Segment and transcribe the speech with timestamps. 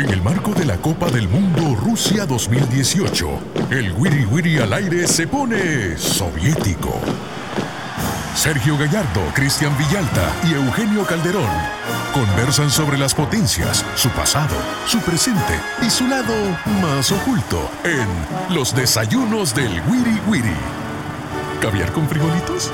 [0.00, 3.28] En el marco de la Copa del Mundo Rusia 2018,
[3.68, 6.98] el Wiri Wiri al aire se pone soviético.
[8.34, 11.50] Sergio Gallardo, Cristian Villalta y Eugenio Calderón
[12.14, 14.56] conversan sobre las potencias, su pasado,
[14.86, 16.34] su presente y su lado
[16.80, 20.56] más oculto en Los Desayunos del Wiri Wiri.
[21.60, 22.72] ¿Caviar con frijolitos?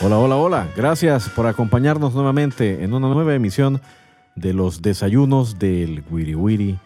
[0.00, 0.68] Hola, hola, hola.
[0.76, 3.80] Gracias por acompañarnos nuevamente en una nueva emisión
[4.36, 6.78] de los desayunos del Wiri Wiri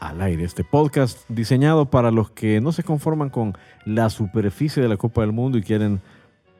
[0.00, 0.42] al aire.
[0.42, 5.20] Este podcast diseñado para los que no se conforman con la superficie de la Copa
[5.20, 6.00] del Mundo y quieren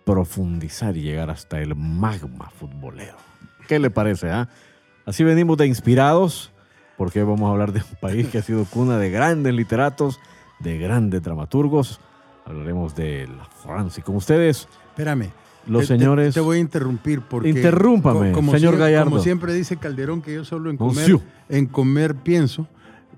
[0.04, 3.16] profundizar y llegar hasta el magma futbolero.
[3.66, 4.30] ¿Qué le parece?
[4.30, 4.48] ah?
[5.06, 6.52] Así venimos de inspirados,
[6.96, 10.20] porque hoy vamos a hablar de un país que ha sido cuna de grandes literatos,
[10.60, 11.98] de grandes dramaturgos.
[12.44, 14.00] Hablaremos de la Francia.
[14.00, 15.30] Y con ustedes, Espérame.
[15.66, 17.48] Los Te- señores- Te, voy a interrumpir porque.
[17.50, 19.10] Interrúmpame, señor Gallardo.
[19.10, 21.18] Como siempre dice Calderón, que yo solo en Monsieur.
[21.18, 22.66] comer, en comer pienso,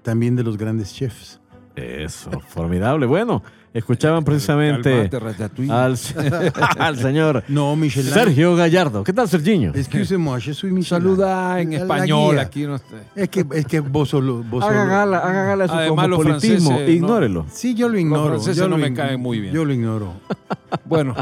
[0.02, 1.40] también de los grandes chefs.
[1.76, 3.06] Eso, formidable.
[3.06, 3.40] Bueno,
[3.72, 5.08] escuchaban precisamente
[5.70, 5.96] al,
[6.78, 8.12] al señor No, Michelin.
[8.12, 9.04] Sergio Gallardo.
[9.04, 9.70] ¿Qué tal, Sergiño?
[9.76, 10.84] Excusez-moi, je suis Michelin.
[10.84, 12.64] Saluda en español aquí.
[12.66, 12.96] No está.
[13.14, 14.42] Es que, es que vos solo.
[14.42, 16.68] Vos Haga solo- gala, haga gala de su Además, los cosmopolitismo.
[16.70, 17.46] franceses, Ignórelo.
[17.52, 18.28] Sí, yo lo ignoro.
[18.30, 19.54] franceses yo no lo me caen muy bien.
[19.54, 20.14] Yo lo ignoro.
[20.84, 21.14] Bueno,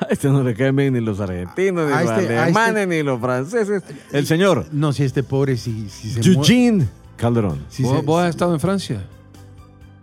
[0.00, 2.82] A este no le caen bien ni los argentinos, ni A los este- a alemanes,
[2.84, 3.82] este- ni los franceses.
[4.12, 7.58] El señor No, si este pobre, si, si se muere- Eugene Calderón.
[7.68, 9.02] si ¿vos, se- vos has estado en Francia?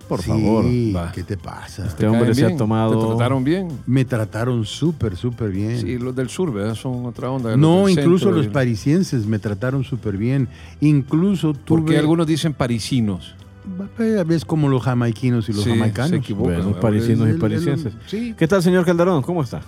[0.08, 0.66] Por Sí, favor.
[0.96, 1.12] va.
[1.12, 1.88] ¿qué te pasa?
[1.88, 3.00] Este hombre ¿Caen se ha tomado...
[3.00, 3.70] ¿Te trataron bien?
[3.88, 5.80] Me trataron súper, súper bien.
[5.82, 6.76] Sí, los del sur, ¿verdad?
[6.76, 7.58] Son otra onda.
[7.58, 10.48] No, incluso centro los y- parisienses me trataron súper bien.
[10.80, 11.80] Incluso tuve...
[11.82, 13.34] Porque algunos dicen parisinos.
[14.28, 16.12] Ves como los jamaiquinos y los Sí, jamaicanos.
[16.12, 17.94] se equivocan, Bueno, parisinos El- y el- parisienses.
[18.06, 18.36] Sí.
[18.38, 19.24] ¿Qué tal, señor Calderón?
[19.24, 19.62] ¿Cómo está?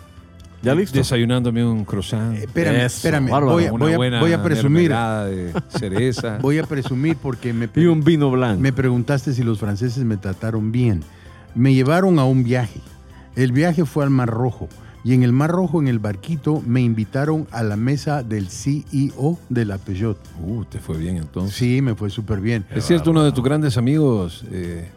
[0.68, 0.98] ¿Ya listo?
[0.98, 2.36] Desayunándome un croissant.
[2.36, 3.30] Eh, Espérame, Eso, espérame.
[3.32, 3.54] bárbaro.
[3.54, 4.92] Voy a, una voy a- buena voy a presumir.
[4.92, 6.38] de cereza.
[6.42, 8.62] Voy a presumir porque me, Y un vino blanco.
[8.62, 11.04] me preguntaste si los franceses me trataron bien.
[11.56, 12.80] Me llevaron a un viaje.
[13.36, 14.68] El viaje fue al Mar Rojo.
[15.04, 19.40] Y en el Mar Rojo, en el barquito, me invitaron a la mesa del CEO
[19.48, 20.18] de la Peugeot.
[20.44, 21.56] Uh, te fue bien entonces.
[21.56, 22.66] Sí, me fue súper bien.
[22.76, 24.90] Es cierto, uno de tus grandes amigos eh,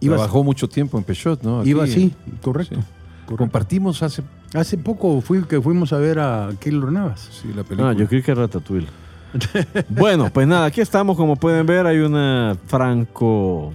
[0.00, 1.60] trabajó mucho tiempo en Peugeot, ¿no?
[1.60, 2.12] Aquí, Iba así,
[2.42, 2.74] correcto.
[2.76, 2.80] sí.
[3.24, 3.36] correcto.
[3.36, 4.22] Compartimos hace
[4.54, 7.28] Hace poco fui que fuimos a ver a Keylor Navas.
[7.42, 7.90] sí, la película.
[7.90, 8.86] Ah, yo creí que era Ratatouille.
[9.88, 13.72] bueno, pues nada, aquí estamos, como pueden ver, hay una franco...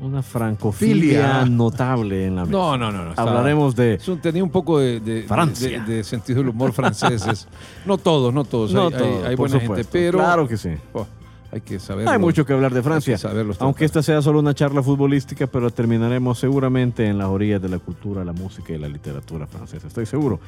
[0.00, 1.44] Una francofilia Filia.
[1.44, 2.50] notable en la mesa.
[2.52, 3.04] No, no, no.
[3.04, 4.00] no, estaba- Hablaremos de...
[4.20, 5.80] Tenía un poco de, de- Francia.
[5.84, 7.46] de- de sentido del humor franceses.
[7.86, 8.72] no todos, no todos.
[8.72, 9.74] No hay, hay- todo, hay por buena supuesto.
[9.76, 10.70] gente, pero Claro que sí.
[10.92, 11.06] oh,
[11.52, 12.10] hay que saberlo.
[12.10, 13.16] Hay mucho que hablar de Francia.
[13.60, 17.78] Aunque esta sea solo una charla futbolística, pero terminaremos seguramente en las orillas de la
[17.78, 19.86] cultura, la música y la literatura francesa.
[19.86, 20.40] Estoy seguro.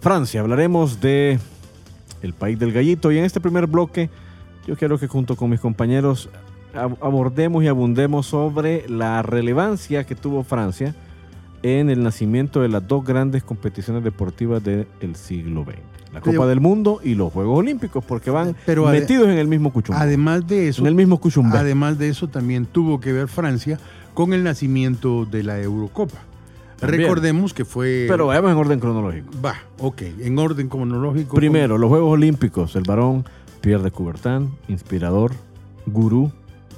[0.00, 1.38] Francia, hablaremos de
[2.22, 4.08] el país del gallito y en este primer bloque
[4.66, 6.28] yo quiero que junto con mis compañeros
[6.74, 10.94] ab- abordemos y abundemos sobre la relevancia que tuvo Francia
[11.62, 14.86] en el nacimiento de las dos grandes competiciones deportivas del
[15.16, 15.76] siglo XX.
[16.12, 19.46] La Copa Pero- del Mundo y los Juegos Olímpicos, porque van Pero metidos en el
[19.46, 20.00] mismo cuchumbo.
[20.00, 21.56] Además de eso, en el mismo cuchumbo.
[21.56, 23.78] además de eso también tuvo que ver Francia
[24.14, 26.18] con el nacimiento de la Eurocopa.
[26.80, 27.02] También.
[27.02, 28.06] Recordemos que fue...
[28.08, 29.28] Pero vayamos en orden cronológico.
[29.44, 31.36] Va, ok, en orden cronológico.
[31.36, 32.74] Primero, los Juegos Olímpicos.
[32.74, 33.24] El varón
[33.60, 35.32] Pierre de Coubertin, inspirador,
[35.86, 36.32] gurú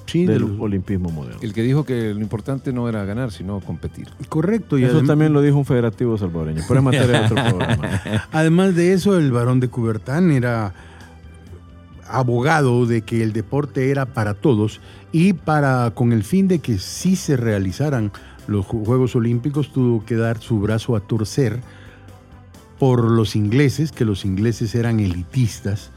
[0.06, 1.38] Sí, del los- olimpismo moderno.
[1.42, 4.08] El que dijo que lo importante no era ganar, sino competir.
[4.28, 4.78] correcto.
[4.78, 8.02] Y Eso adem- también lo dijo un federativo salvadoreño, pero es materia de otro programa.
[8.32, 10.74] Además de eso, el varón de Coubertin era
[12.08, 14.80] abogado de que el deporte era para todos
[15.12, 18.12] y para con el fin de que sí se realizaran
[18.46, 21.60] los Ju- Juegos Olímpicos tuvo que dar su brazo a torcer
[22.78, 25.90] por los ingleses, que los ingleses eran elitistas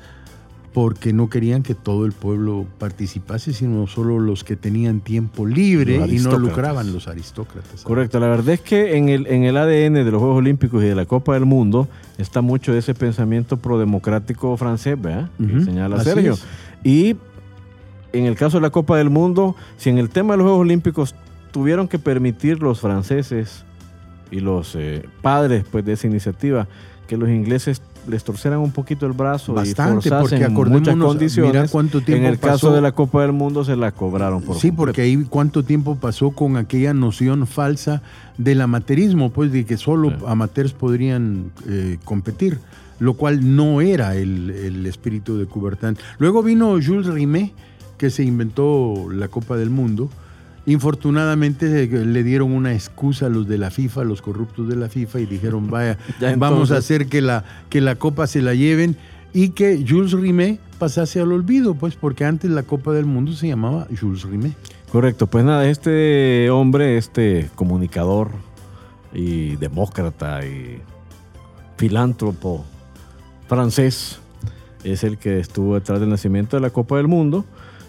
[0.76, 6.06] porque no querían que todo el pueblo participase, sino solo los que tenían tiempo libre
[6.06, 7.84] y no lucraban los aristócratas.
[7.84, 10.88] Correcto, la verdad es que en el, en el ADN de los Juegos Olímpicos y
[10.88, 11.88] de la Copa del Mundo
[12.18, 15.30] está mucho de ese pensamiento prodemocrático francés, ¿verdad?
[15.38, 16.34] Que señala así Sergio.
[16.34, 16.46] es.
[16.84, 17.16] Y
[18.12, 20.60] en el caso de la Copa del Mundo, si en el tema de los Juegos
[20.60, 21.16] Olímpicos
[21.52, 23.64] tuvieron que permitir los franceses
[24.30, 26.68] y los eh, padres pues, de esa iniciativa
[27.08, 31.52] que los ingleses les torceran un poquito el brazo Bastante, y porque muchas acordémonos, condiciones.
[31.54, 34.56] mira cuánto en tiempo el caso de la Copa del Mundo se la cobraron por
[34.58, 34.76] Sí, completo.
[34.78, 38.02] porque ahí cuánto tiempo pasó con aquella noción falsa
[38.38, 40.16] del amateurismo, pues de que solo Sí.
[40.28, 42.60] amateurs podrían eh, competir,
[43.00, 45.98] lo cual no era el, el espíritu de Coubertin.
[46.18, 47.52] Luego vino Jules Rimet,
[47.98, 50.10] que se inventó la Copa del Mundo,
[50.68, 54.90] Infortunadamente eh, le dieron una excusa a los de la FIFA, los corruptos de la
[54.90, 58.54] FIFA, y dijeron, vaya, Ya vamos a hacer que la, que la copa se la
[58.56, 58.98] lleven
[59.34, 63.50] y que Jules Rimet pasase al olvido, pues porque antes la Copa del Mundo se
[63.50, 64.54] llamaba Jules Rimet.
[64.92, 68.32] Correcto, pues nada, este hombre, este comunicador
[69.14, 70.80] y demócrata y
[71.76, 72.64] filántropo
[73.50, 74.20] francés,
[74.86, 77.44] es el que estuvo detrás del nacimiento de la Copa del Mundo.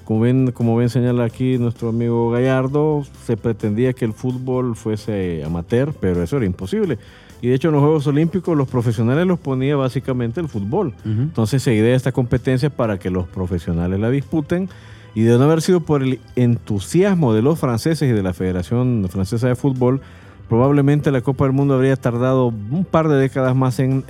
[0.07, 5.43] Como ven, como ven señala aquí nuestro amigo Gallardo, se pretendía que el fútbol fuese
[5.45, 6.97] amateur, pero eso era imposible.
[7.43, 10.95] Y de hecho en los Juegos Olímpicos los profesionales los ponía básicamente el fútbol.
[11.05, 14.69] Entonces se idea esta competencia para que los profesionales la disputen
[15.17, 19.09] y de no haber sido por el entusiasmo de los franceses y de la Federación
[19.11, 20.03] Francesa de Fútbol,
[20.49, 24.05] probablemente la Copa del Mundo habría tardado un par de décadas más en,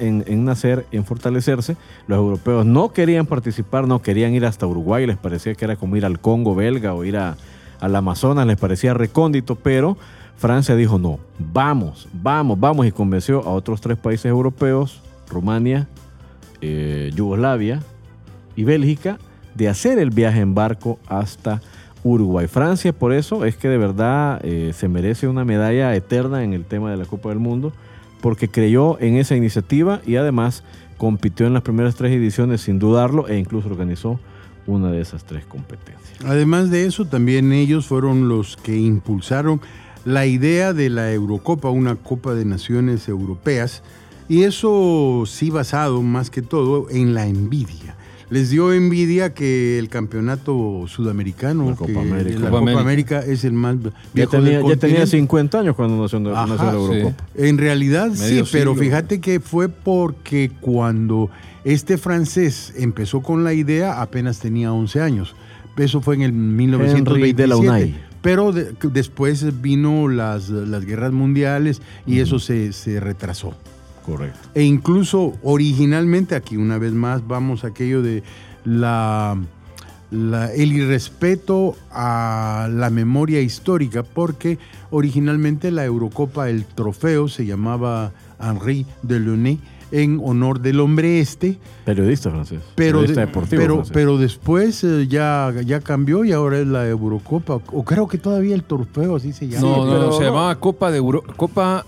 [0.44, 1.76] nacer, en fortalecerse.
[2.06, 5.96] Los europeos no querían participar, no querían ir hasta Uruguay, les parecía que era como
[5.96, 7.36] ir al Congo belga o ir a,
[7.80, 9.96] al Amazonas, les parecía recóndito, pero
[10.36, 15.88] Francia dijo no, vamos, vamos, vamos y convenció a otros tres países europeos, Rumania,
[16.60, 17.80] eh, Yugoslavia
[18.54, 19.18] y Bélgica,
[19.54, 21.62] de hacer el viaje en barco hasta
[22.06, 22.46] Uruguay.
[22.46, 26.64] Francia, por eso, es que de verdad eh, se merece una medalla eterna en el
[26.64, 27.72] tema de la Copa del Mundo,
[28.20, 30.62] porque creyó en esa iniciativa y además
[30.96, 34.20] compitió en las primeras tres ediciones sin dudarlo e incluso organizó
[34.66, 36.18] una de esas tres competencias.
[36.24, 39.60] Además de eso, también ellos fueron los que impulsaron
[40.04, 43.82] la idea de la Eurocopa, una Copa de Naciones Europeas,
[44.28, 47.96] y eso sí basado más que todo en la envidia.
[48.28, 52.38] Les dio envidia que el campeonato sudamericano, La Copa que América.
[52.40, 52.80] la Copa Copa América.
[52.80, 55.06] América es el más Ya viejo tenía, del ya tenía continente.
[55.06, 57.24] 50 años cuando nació, nació Ajá, la Eurocopa.
[57.36, 61.30] En realidad sí, pero fíjate que fue porque cuando
[61.64, 65.36] este francés empezó con la idea apenas tenía 11 años.
[65.76, 67.42] Eso fue en el 1927.
[67.42, 67.94] de la UNAI.
[68.22, 73.54] Pero de- después vino las, las guerras mundiales y eso se, se retrasó.
[74.06, 74.38] Correcto.
[74.54, 78.22] E incluso originalmente, aquí una vez más vamos a aquello de
[78.64, 79.36] la,
[80.10, 84.58] la- el irrespeto a la memoria histórica, porque
[84.90, 89.58] originalmente la Eurocopa, el trofeo se llamaba Henri Delaunay
[89.92, 92.60] en honor del hombre este, Periodista francés.
[92.74, 93.92] pero, periodista de- deportivo pero, francés.
[93.94, 98.54] pero después eh, ya, ya cambió y ahora es la Eurocopa, o creo que todavía
[98.56, 99.66] el trofeo así se llama.
[99.66, 101.32] No, no, pero se llamaba Copa de Europa.
[101.36, 101.86] Copa.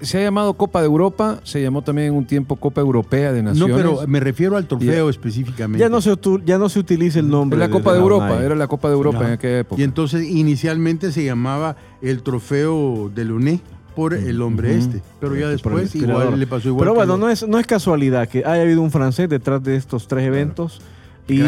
[0.00, 3.42] Se, ha llamado Copa de Europa, se llamó también en un tiempo Copa Europea de
[3.42, 3.76] No, Naciones.
[3.76, 5.78] pero me refiero al trofeo específicamente.
[5.80, 6.14] ya, no se,
[6.44, 7.58] ya no se utiliza el nombre.
[7.58, 9.80] La Copa de Europa, era la Copa de Europa en aquella época.
[9.80, 13.60] Y entonces inicialmente se llamaba el trofeo de Luné
[13.94, 15.02] por el hombre este.
[15.18, 16.84] Pero ya el después igual le pasó igual.
[16.84, 20.06] Pero bueno, no es, no es casualidad que haya habido un francés detrás de estos
[20.06, 20.80] tres eventos.
[21.28, 21.42] Y,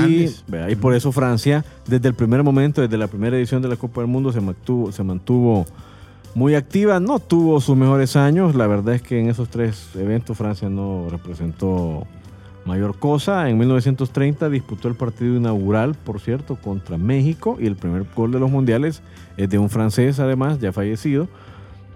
[0.69, 4.01] y por eso Francia, desde el primer momento, desde la primera edición de la Copa
[4.01, 5.67] del Mundo, se mantuvo, se mantuvo
[6.35, 7.01] muy activa.
[7.01, 8.55] No tuvo sus mejores años.
[8.55, 12.07] La verdad es que en esos tres eventos Francia no representó
[12.65, 13.49] mayor cosa.
[13.49, 17.57] En 1930 disputó el partido inaugural, por cierto, contra México.
[17.59, 19.03] Y el primer gol de los mundiales
[19.37, 21.29] es de un francés, además, ya fallecido.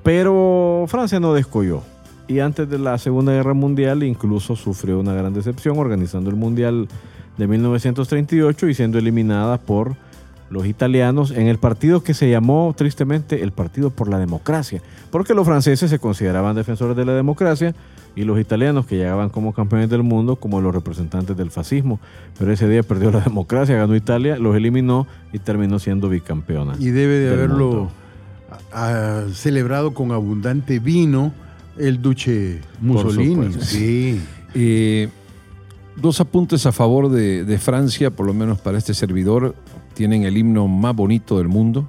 [0.02, 1.82] Pero Francia no descolló.
[2.26, 6.88] Y antes de la Segunda Guerra Mundial incluso sufrió una gran decepción organizando el Mundial
[7.36, 9.96] de 1938 y siendo eliminada por
[10.52, 15.32] los italianos en el partido que se llamó tristemente el Partido por la Democracia, porque
[15.32, 17.74] los franceses se consideraban defensores de la democracia
[18.14, 22.00] y los italianos que llegaban como campeones del mundo como los representantes del fascismo.
[22.38, 26.74] Pero ese día perdió la democracia, ganó Italia, los eliminó y terminó siendo bicampeona.
[26.78, 27.90] Y debe de haberlo
[29.32, 31.32] celebrado con abundante vino
[31.78, 33.54] el Duce Mussolini.
[33.60, 34.20] Sí.
[34.54, 35.08] Eh,
[35.96, 39.54] dos apuntes a favor de, de Francia, por lo menos para este servidor.
[39.94, 41.86] Tienen el himno más bonito del mundo.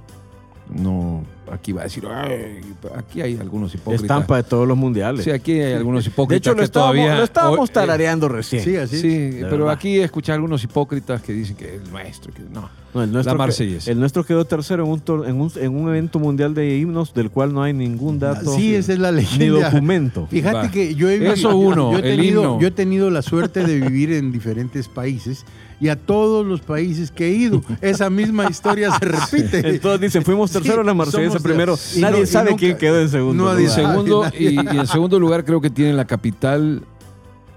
[0.74, 2.62] No, aquí va a decir, "Ay",
[2.96, 4.04] aquí hay algunos hipócritas.
[4.04, 5.24] Estampa de todos los mundiales.
[5.24, 7.18] Sí, aquí hay algunos de hipócritas hecho, lo que estábamos, todavía...
[7.18, 8.64] lo estábamos eh, tarareando recién.
[8.64, 9.00] Sí, así.
[9.00, 9.72] Sí, De pero verdad.
[9.74, 12.70] aquí escuché algunos hipócritas que dicen que el nuestro, que no.
[12.94, 13.92] No, el, nuestro La Marsellesa.
[13.92, 17.14] el nuestro quedó tercero en un, tor- en, un, en un evento mundial de himnos
[17.14, 19.70] del cual no hay ningún dato Sí, esa es la ni leyenda.
[19.72, 20.28] documento.
[20.28, 20.72] Fíjate Va.
[20.72, 22.60] que yo he, Eso uno, yo he el tenido, himno.
[22.62, 25.44] yo he tenido la suerte de vivir en diferentes países
[25.80, 29.68] y a todos los países que he ido, esa misma historia se repite.
[29.70, 31.78] Entonces dicen, fuimos tercero en la de- primero.
[31.96, 33.44] y Nadie no- sabe nunca- quién quedó en segundo.
[33.54, 33.70] lugar.
[33.70, 36.84] segundo, y, en segundo lugar creo que tienen la capital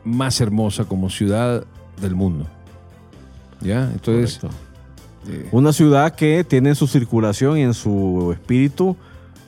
[0.05, 1.65] más hermosa como ciudad
[2.01, 2.47] del mundo.
[3.61, 3.91] ¿Ya?
[3.93, 4.59] Entonces, Correcto.
[5.29, 8.97] eh, Una ciudad que tiene en su circulación y en su espíritu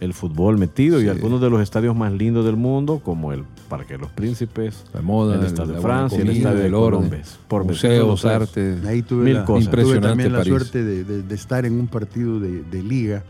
[0.01, 3.95] el fútbol metido y algunos de los estadios más lindos del mundo, como el Parque
[3.95, 6.75] de los Príncipes, la moda, el Estadio la de Francia, el comida, Estadio de el
[6.75, 8.79] orden, por museos, arte.
[8.87, 9.71] Ahí tuve, Mil la, cosas.
[9.71, 10.51] tuve Impresionante también la París.
[10.53, 13.23] suerte de, de- de estar en un partido de, de liga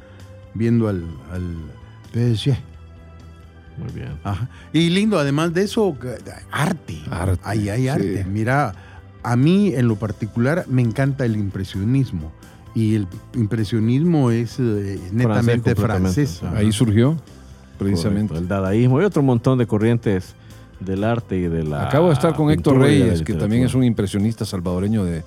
[0.55, 1.43] viendo al, al
[2.13, 2.57] PSG.
[3.79, 4.19] Muy bien.
[4.25, 4.49] Ajá.
[4.73, 5.97] Y lindo, además de eso,
[6.51, 6.99] arte.
[7.11, 7.89] Arte, Ahí hay sí.
[7.89, 8.27] arte.
[8.29, 8.75] Mira,
[9.23, 12.33] a mí en lo particular me encanta el impresionismo.
[12.75, 16.43] Y el impresionismo es eh, netamente francés.
[16.55, 17.17] Ahí surgió,
[17.79, 18.29] precisamente.
[18.35, 20.35] Correcto, El dadaísmo y otro montón de corrientes
[20.81, 21.85] del arte y de la.
[21.89, 25.25] Acabo de estar con Héctor Reyes, que también es un impresionista salvadoreño de,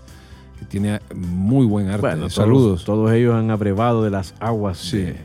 [0.59, 2.01] que tiene muy buen arte.
[2.01, 2.85] Bueno, todos- Saludos.
[2.85, 4.97] Todos, ellos han abrevado de las aguas Sí.
[4.97, 5.17] de-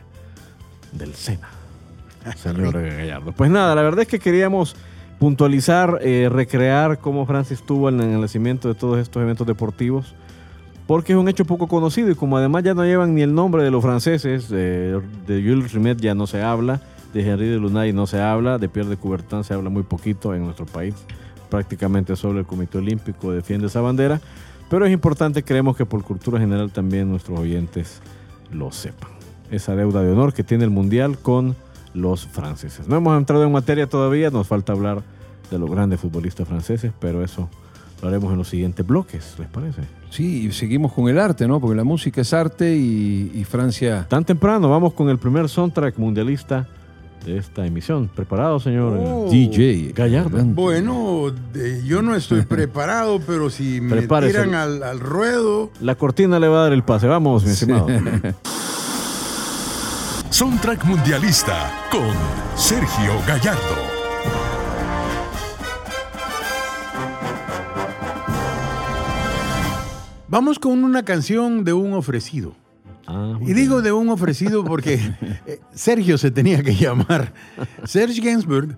[0.92, 1.48] del Sena.
[2.36, 3.32] Señor Gallardo.
[3.32, 4.74] Pues nada, la verdad es que queríamos
[5.20, 10.14] puntualizar, eh, recrear cómo Francis estuvo en el nacimiento de todos estos eventos deportivos,
[10.86, 13.62] porque es un hecho poco conocido y como además ya no llevan ni el nombre
[13.62, 16.80] de los franceses, eh, de Jules Rimet ya no se habla,
[17.12, 20.34] de Henri de Lunay no se habla, de Pierre de Coubertin se habla muy poquito
[20.34, 20.94] en nuestro país,
[21.48, 24.20] prácticamente solo el Comité Olímpico defiende esa bandera,
[24.68, 28.00] pero es importante, creemos que por cultura general también nuestros oyentes
[28.52, 29.10] lo sepan.
[29.50, 31.54] Esa deuda de honor que tiene el Mundial con
[31.94, 32.88] los franceses.
[32.88, 35.02] No hemos entrado en materia todavía, nos falta hablar
[35.50, 37.48] de los grandes futbolistas franceses, pero eso
[38.02, 39.82] lo haremos en los siguientes bloques, ¿les parece?
[40.10, 41.60] Sí, y seguimos con el arte, ¿no?
[41.60, 44.06] Porque la música es arte y, y Francia.
[44.08, 46.66] Tan temprano, vamos con el primer soundtrack mundialista
[47.26, 48.08] de esta emisión.
[48.14, 48.98] ¿Preparado, señor?
[48.98, 49.28] Oh.
[49.30, 49.92] DJ.
[49.94, 50.42] Gallardo.
[50.44, 51.32] Bueno,
[51.84, 54.32] yo no estoy preparado, pero si me Prepárese.
[54.32, 57.06] tiran al, al ruedo, La cortina le va a dar el pase.
[57.06, 57.88] Vamos, mi estimado.
[60.30, 62.12] Soundtrack Mundialista con
[62.56, 63.96] Sergio Gallardo.
[70.28, 72.54] vamos con una canción de un ofrecido.
[73.06, 74.94] Ah, Y digo de un ofrecido porque
[75.46, 77.32] eh, Sergio se tenía que llamar.
[77.84, 78.76] Serge Gainsbourg,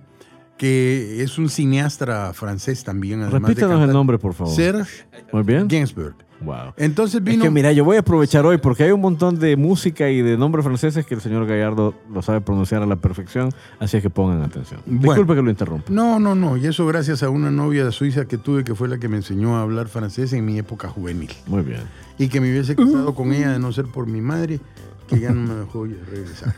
[0.57, 3.21] que es un cineasta francés también.
[3.21, 4.55] de Repítanos el nombre, por favor.
[4.55, 5.67] Serge Muy bien.
[5.69, 6.17] Gainsbourg.
[6.41, 6.73] Wow.
[6.77, 7.43] Entonces Es vino.
[7.43, 10.37] que mira, yo voy a aprovechar hoy porque hay un montón de música y de
[10.37, 14.11] nombres franceses que el señor Gallardo lo sabe pronunciar a la perfección, así es que
[14.11, 14.81] pongan atención.
[14.87, 15.13] Bueno.
[15.13, 15.93] Disculpe que lo interrumpa.
[15.93, 16.57] No, no, no.
[16.57, 19.57] Y eso gracias a una novia suiza que tuve que fue la que me enseñó
[19.57, 21.31] a hablar francés en mi época juvenil.
[21.47, 21.81] Muy bien.
[22.19, 24.61] Y que me hubiese casado con ella de no ser por mi madre,
[25.09, 26.55] que ya no me dejó regresar.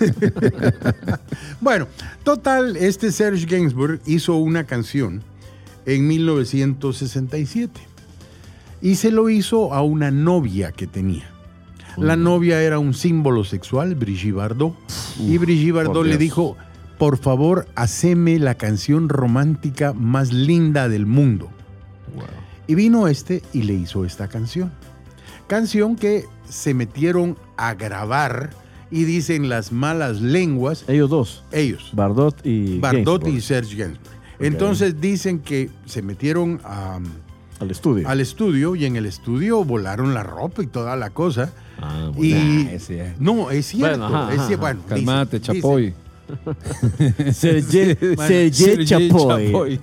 [1.60, 1.86] bueno,
[2.22, 5.22] total, este Serge Gainsbourg hizo una canción
[5.86, 7.80] en 1967
[8.82, 11.30] y se lo hizo a una novia que tenía.
[11.96, 14.74] La novia era un símbolo sexual, Brigitte Bardot,
[15.18, 16.56] y Brigitte Bardot le dijo,
[16.98, 21.50] por favor, haceme la canción romántica más linda del mundo.
[22.14, 22.24] Wow.
[22.68, 24.70] Y vino este y le hizo esta canción.
[25.46, 28.50] Canción que se metieron a grabar
[28.90, 34.10] y dicen las malas lenguas, Ellos dos, ellos, Bardot y Bardot y Serge Gainsbourg.
[34.38, 37.00] Entonces dicen que se metieron a-
[37.60, 38.08] al estudio.
[38.08, 41.52] al estudio y en el estudio volaron la ropa y toda la cosa.
[41.80, 42.66] Ah, muy Y.
[42.68, 43.98] Ah, ese no, es cierto.
[44.00, 45.94] Bueno, ajá, es ajá, bueno, Calmate, Chapoy.
[47.32, 49.80] Serge, Bueno, Serge Serge Chapoy.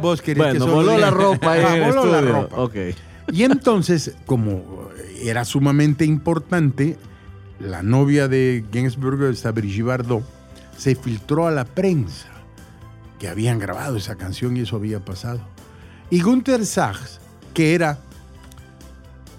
[0.00, 2.56] Vos- querés que Bueno, solo voló diga- la ropa ahí Ah, voló la ropa.
[2.56, 2.74] Ok.
[3.32, 4.88] Y entonces, como
[5.22, 6.96] era sumamente importante,
[7.60, 10.22] la novia de Gainsbourg, esta Brigitte Bardot,
[10.76, 12.28] se filtró a la prensa
[13.18, 15.40] que habían grabado esa canción y eso había pasado.
[16.10, 17.20] Y Gunther Sachs,
[17.54, 17.98] que era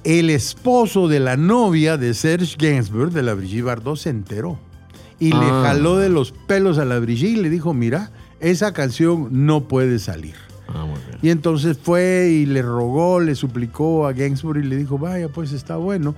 [0.03, 4.59] el esposo de la novia de Serge Gainsbourg, de la Brigitte Bardot, se enteró.
[5.19, 5.63] Y le Ah.
[5.65, 9.99] jaló de los pelos a la Brigitte y le dijo, mira, esa canción no puede
[9.99, 10.35] salir.
[10.67, 11.17] Ah, muy bien.
[11.21, 15.51] Y entonces fue y le rogó, le suplicó a Gainsbourg y le dijo, vaya, pues
[15.51, 16.15] está bueno.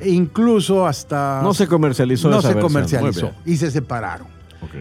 [0.00, 1.40] E incluso hasta...
[1.42, 2.72] No se comercializó no esa se versión.
[2.72, 3.32] comercializó.
[3.44, 4.28] Y se separaron.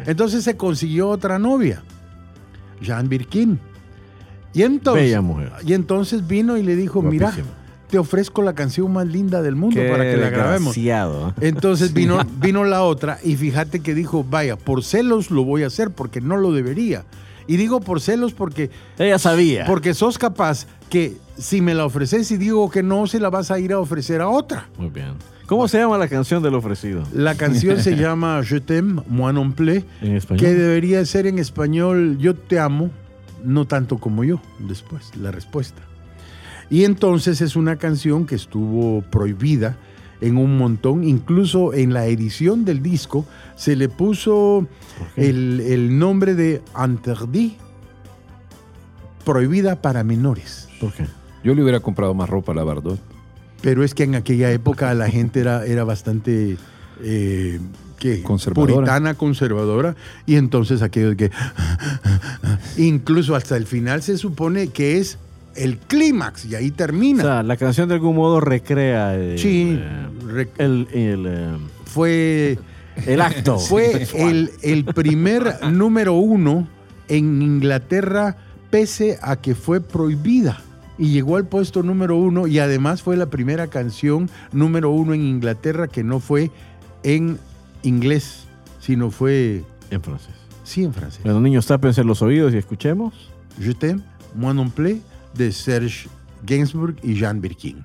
[0.05, 1.81] Entonces se consiguió otra novia,
[2.81, 3.59] Jean Birkin.
[4.57, 5.51] Y entonces, Bella mujer.
[5.65, 7.31] y entonces vino y le dijo, mira,
[7.89, 10.75] te ofrezco la canción más linda del mundo Qué para que la grabemos.
[10.75, 11.33] desgraciado, ¿eh?
[11.47, 15.67] Entonces vino, vino la otra y fíjate que dijo, vaya, por celos lo voy a
[15.67, 17.05] hacer porque no lo debería.
[17.47, 19.65] Y digo por celos porque, Ella sabía.
[19.65, 23.51] porque sos capaz que si me la ofreces y digo que no, se la vas
[23.51, 24.67] a ir a ofrecer a otra.
[24.77, 25.13] Muy bien.
[25.45, 27.03] ¿Cómo se llama la canción del ofrecido?
[27.13, 30.41] La canción se llama Je t'aime, moi non plus, En español.
[30.43, 32.89] que debería ser en español Yo te amo,
[33.47, 35.81] no tanto como yo, después, la respuesta.
[36.69, 39.77] Y entonces es una canción que estuvo prohibida
[40.19, 43.25] en un montón, incluso en la edición del disco
[43.55, 44.67] se le puso
[45.15, 47.53] el, el nombre de Interdit,
[49.23, 50.67] prohibida para menores.
[50.79, 51.05] ¿Por qué?
[51.43, 52.99] Yo le hubiera comprado más ropa a la Bardot.
[53.61, 56.57] Pero es que en aquella época la gente era, era bastante
[57.01, 57.59] eh,
[58.23, 58.73] Conservadora.
[58.75, 61.31] puritana, conservadora, y entonces aquello de que
[62.77, 65.17] incluso hasta el final se supone que es
[65.55, 67.23] el clímax y ahí O termina.
[67.23, 72.59] sea, la canción de algún modo recrea el, sí, eh, re- el, el, eh, fue,
[73.07, 73.57] El acto.
[73.59, 76.67] fue el, el primer número uno
[77.07, 78.37] en Inglaterra,
[78.69, 80.61] pese a que fue prohibida.
[80.99, 85.21] Y llegó al puesto número uno y además fue la primera canción número uno en
[85.21, 86.49] Inglaterra que no fue
[87.03, 87.37] en
[87.87, 88.45] inglés,
[88.79, 90.35] sino fue, en francés.
[90.63, 91.21] sí, en francés.
[91.23, 93.13] Bueno, niños, tápense los oídos y escuchemos.
[93.59, 94.03] Je t'aime,
[94.35, 95.01] moi non plus,
[95.33, 96.07] de Serge
[96.45, 97.83] Gainsbourg y Jean Birkin.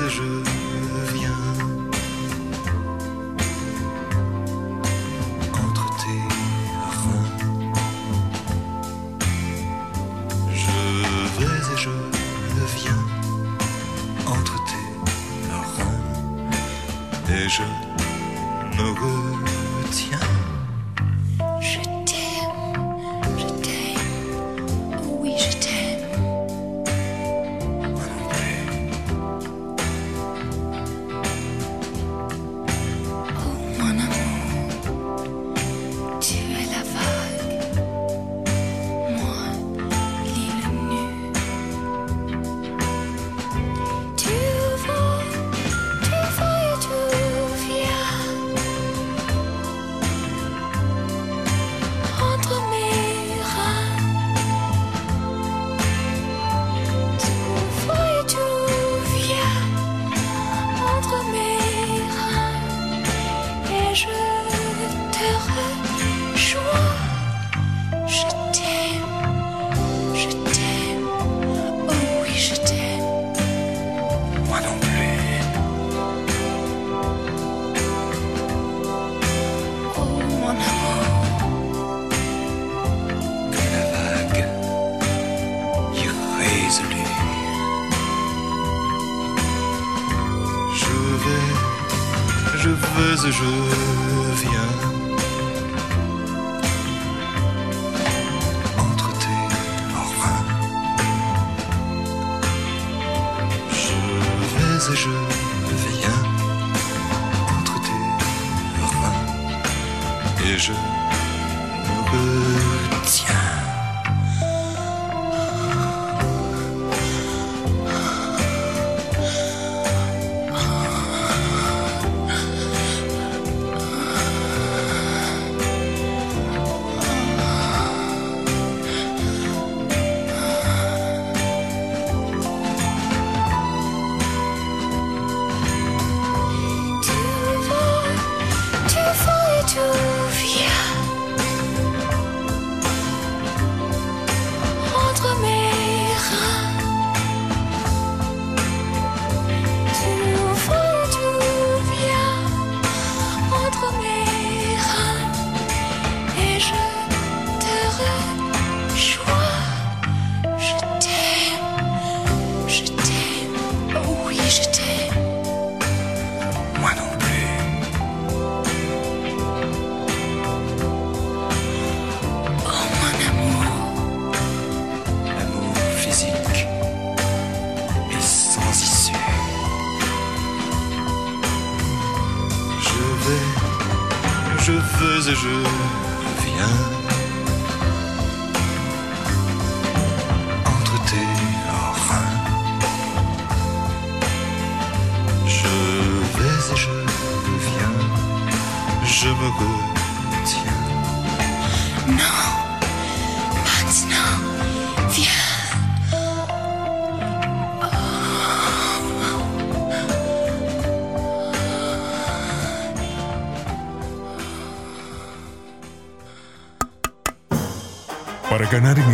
[0.00, 0.37] Et je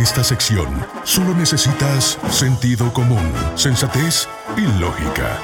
[0.05, 0.67] esta sección,
[1.03, 5.39] solo necesitas sentido común, sensatez y lógica.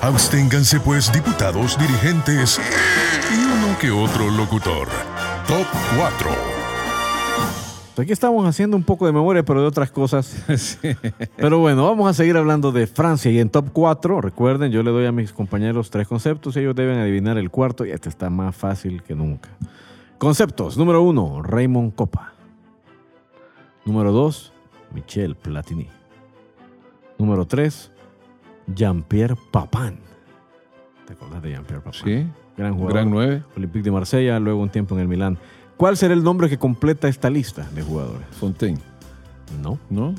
[0.00, 2.60] Absténganse pues diputados, dirigentes
[3.32, 4.88] y uno que otro locutor.
[5.46, 6.30] Top 4.
[7.98, 10.34] Aquí estamos haciendo un poco de memoria, pero de otras cosas.
[10.56, 10.96] Sí.
[11.36, 14.90] Pero bueno, vamos a seguir hablando de Francia y en top 4, recuerden, yo le
[14.90, 18.30] doy a mis compañeros tres conceptos y ellos deben adivinar el cuarto y este está
[18.30, 19.50] más fácil que nunca.
[20.18, 20.76] Conceptos.
[20.76, 22.32] Número 1, Raymond Coppa.
[23.84, 24.52] Número 2,
[24.94, 25.88] Michel Platini.
[27.18, 27.90] Número 3,
[28.74, 29.98] Jean-Pierre Papin.
[31.06, 32.00] ¿Te acuerdas de Jean-Pierre Papin?
[32.04, 32.26] Sí.
[32.56, 32.92] Gran jugador.
[32.92, 33.42] Gran 9.
[33.56, 35.38] Olympique de Marsella, luego un tiempo en el Milán.
[35.76, 38.26] ¿Cuál será el nombre que completa esta lista de jugadores?
[38.38, 38.78] Fontaine.
[39.62, 39.78] No.
[39.90, 40.14] ¿No?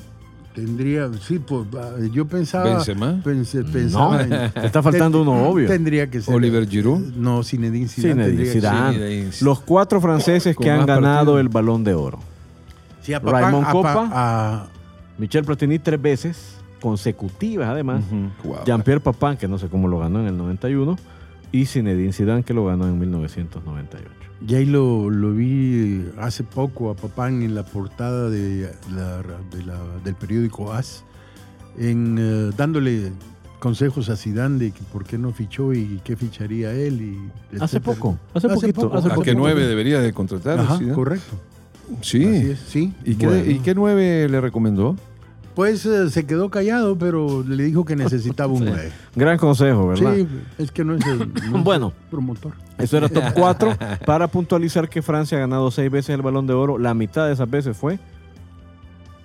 [0.53, 2.65] Tendría, sí, pues ah, yo pensaba.
[2.75, 3.21] Benzema.
[3.23, 5.67] pensé- No, pensaba en- te está faltando uno obvio.
[5.67, 6.33] Tendría que ser.
[6.35, 7.13] Oliver Giroud.
[7.15, 8.23] No, Zinedine Zidane.
[8.25, 9.29] Zinedine Zidane.
[9.41, 11.39] Los cuatro franceses Con que han ganado partidos.
[11.39, 12.19] el Balón de Oro.
[13.03, 13.93] Sí, a Papá- Raymond a Coppa.
[13.93, 14.67] Pa- a-
[15.19, 18.03] Michel Platini tres veces, consecutivas además.
[18.43, 18.63] Wow.
[18.65, 20.97] Jean-Pierre Papin, que no sé cómo lo ganó en el 91.
[21.51, 24.09] Y Zinedine Zidane, que lo ganó en 1998.
[24.47, 29.63] Y ahí lo, lo vi hace poco a Papán en la portada de la- de
[29.63, 31.03] la- del periódico AS,
[31.77, 33.11] en, eh, dándole
[33.59, 37.01] consejos a Zidane de que por qué no fichó y qué ficharía él.
[37.53, 39.21] Y Hace poco, hace poquito, hace ¿A poco.
[39.21, 40.59] qué 9 debería de contratar?
[40.59, 41.37] Ajá, correcto.
[42.01, 42.25] Sí.
[42.25, 42.93] Es, sí.
[43.05, 43.49] ¿Y qué, Bueno.
[43.49, 44.95] ¿Y qué 9 le recomendó?
[45.55, 48.91] Pues eh, se quedó callado, pero le dijo que necesitaba un 9.
[49.15, 50.15] Gran consejo, ¿verdad?
[50.15, 50.27] Sí,
[50.57, 51.19] es que no es el
[51.51, 51.93] no es Bueno.
[52.05, 52.53] el promotor.
[52.77, 56.53] Eso era top 4 para puntualizar que Francia ha ganado seis veces el balón de
[56.53, 56.77] oro.
[56.79, 57.99] La mitad de esas veces fue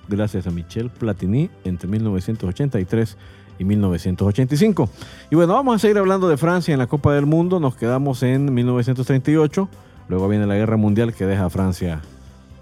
[0.08, 3.16] gracias a Michel Platini entre 1983
[3.58, 4.88] y 1985.
[5.30, 7.58] Y bueno, vamos a seguir hablando de Francia en la Copa del Mundo.
[7.58, 9.68] Nos quedamos en 1938.
[10.08, 12.00] Luego viene la Guerra Mundial que deja a Francia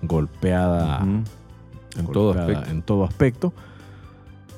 [0.03, 1.03] golpeada.
[1.99, 2.71] En todo aspecto.
[2.71, 3.53] en todo aspecto.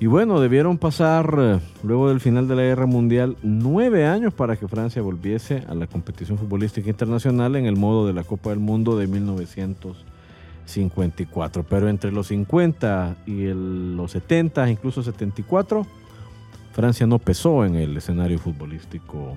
[0.00, 4.56] Y bueno, debieron pasar, eh, luego del final de la Guerra Mundial, nueve años para
[4.56, 8.60] que Francia volviese a la competición futbolística internacional en el modo de la Copa del
[8.60, 11.64] Mundo de 1954.
[11.68, 15.84] Pero entre los 50 y el- los 70, incluso 74,
[16.72, 19.34] Francia no pesó en el escenario futbolístico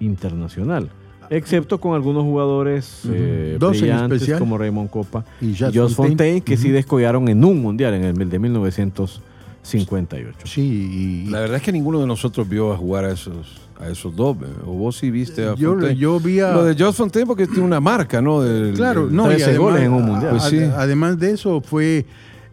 [0.00, 0.90] internacional.
[1.30, 4.38] Excepto con algunos jugadores eh, Dos en brillantes especial.
[4.38, 8.04] como Raymond Coppa Y y Jacques Jos Fontaine, que sí descollaron en un mundial, en
[8.04, 10.38] el de 1958.
[10.46, 13.60] Sí, y, y- La verdad es que ninguno de nosotros vio a jugar a esos,
[13.80, 14.36] a esos dos.
[14.42, 14.46] ¿eh?
[14.66, 15.96] O vos sí viste a yo, Fontaine.
[15.98, 16.52] yo vi a...
[16.52, 18.42] Lo de Jos Fontaine porque tiene una marca, ¿no?
[18.42, 20.30] Del- Claro, no, y 13 goles en un mundial.
[20.32, 20.58] Pues sí.
[20.58, 22.04] Además de eso, fue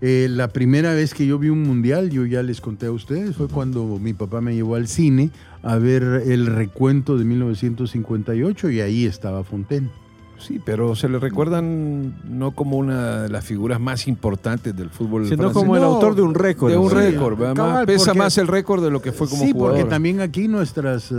[0.02, 3.36] eh, la primera vez que yo vi un mundial, yo ya les conté a ustedes,
[3.36, 5.30] fue cuando mi papá me llevó al cine
[5.64, 9.90] a ver el recuento de 1958 y ahí estaba Fontaine.
[10.40, 15.26] Sí, pero se le recuerdan no como una de las figuras más importantes del fútbol
[15.26, 15.54] Sino francés.
[15.54, 16.72] como el No, autor de un récord.
[16.72, 17.54] de un Sí, récord, ¿verdad?
[17.56, 19.78] cabal, Más- pesa porque- más el récord de lo que fue como sí, jugador.
[19.78, 21.16] porque también aquí nuestras, eh,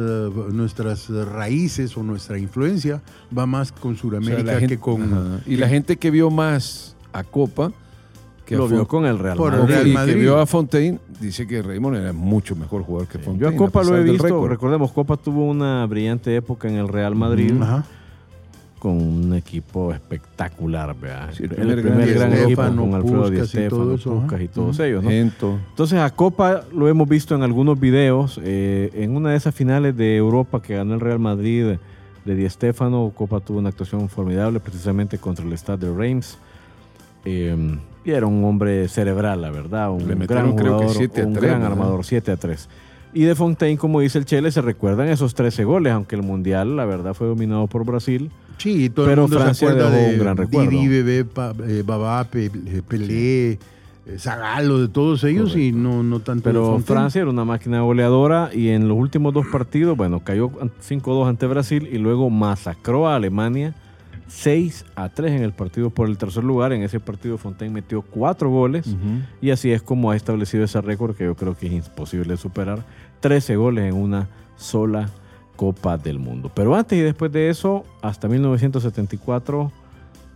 [0.53, 3.01] nuestras raíces o nuestra influencia
[3.37, 5.41] va más con O sea, Sudamérica gente- que con...
[5.47, 7.71] Y la gente que vio más a Copa
[8.53, 9.75] que Lo vio con el Real Por el Madrid.
[9.95, 13.25] Real y que vio a Fontaine dice que Raymond era mucho mejor jugador que Yo
[13.25, 13.55] Fontaine.
[13.55, 14.49] a Copa lo he visto.
[14.49, 17.85] Recordemos, Copa tuvo una brillante época en el Real Madrid Ajá.
[18.79, 20.95] con un equipo espectacular.
[21.01, 21.31] ¿verdad?
[21.33, 23.95] Sí, el el primer gran gran equipo con Alfredo Di Stéfano,
[24.41, 25.03] y todos ellos.
[25.05, 25.11] ¿no?
[25.11, 25.59] Gento.
[25.71, 28.41] Entonces a Copa lo hemos visto en algunos videos.
[28.43, 31.77] eh, en una de esas finales de Europa que ganó el Real Madrid
[32.25, 36.38] de Di Stéfano, Copa tuvo una actuación formidable precisamente contra el Stade de Reims.
[37.25, 37.57] Eh,
[38.05, 39.91] y era un hombre cerebral, la verdad.
[39.91, 41.73] Un Le gran metieron, creo que jugador, 7 a un 3, gran ¿verdad?
[41.73, 42.69] armador, 7 a 3.
[43.15, 46.77] Y de Fontaine, como dice el Chele, se recuerdan esos 13 goles, aunque el Mundial,
[46.77, 48.31] la verdad, fue dominado por Brasil.
[48.57, 50.71] Sí, todo Pero el mundo Francia se acuerda dejó de un gran recuerdo.
[50.71, 51.27] Didi, Bebé,
[51.67, 53.59] eh, Babá, eh, Pelé, eh,
[54.19, 56.85] Zagallo, de todos ellos y no, no tanto Pero Fontaine.
[56.85, 61.47] Francia era una máquina goleadora y en los últimos dos partidos, bueno, cayó 5-2 ante
[61.47, 63.75] Brasil y luego masacró a Alemania
[64.35, 66.73] 6 a 3 en el partido por el tercer lugar.
[66.73, 69.21] En ese partido Fontaine metió cuatro goles Ujú.
[69.42, 72.83] y así es como ha establecido ese récord que yo creo que es imposible superar.
[73.21, 75.11] 13 goles en una sola
[75.57, 76.51] Copa del Mundo.
[76.55, 79.71] Pero antes y después de eso, hasta 1974,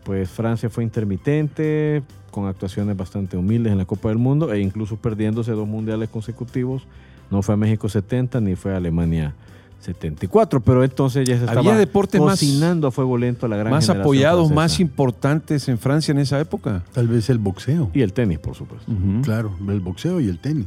[0.04, 4.96] pues Francia fue intermitente, con actuaciones bastante humildes en la Copa del Mundo e incluso
[4.96, 6.86] perdiéndose dos mundiales consecutivos.
[7.30, 9.34] No fue a México 70 ni fue a Alemania
[9.80, 13.70] 74, pero entonces ya se Había estaba deportes más- a fuego lento a la gran
[13.70, 16.82] Más apoyados, más importantes en Francia en esa época.
[16.92, 17.90] Tal vez el boxeo.
[17.94, 18.90] Y el tenis, por supuesto.
[19.22, 20.66] Claro, el boxeo y el tenis.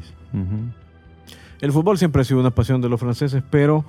[1.61, 3.83] El fútbol siempre ha sido una pasión de los franceses, pero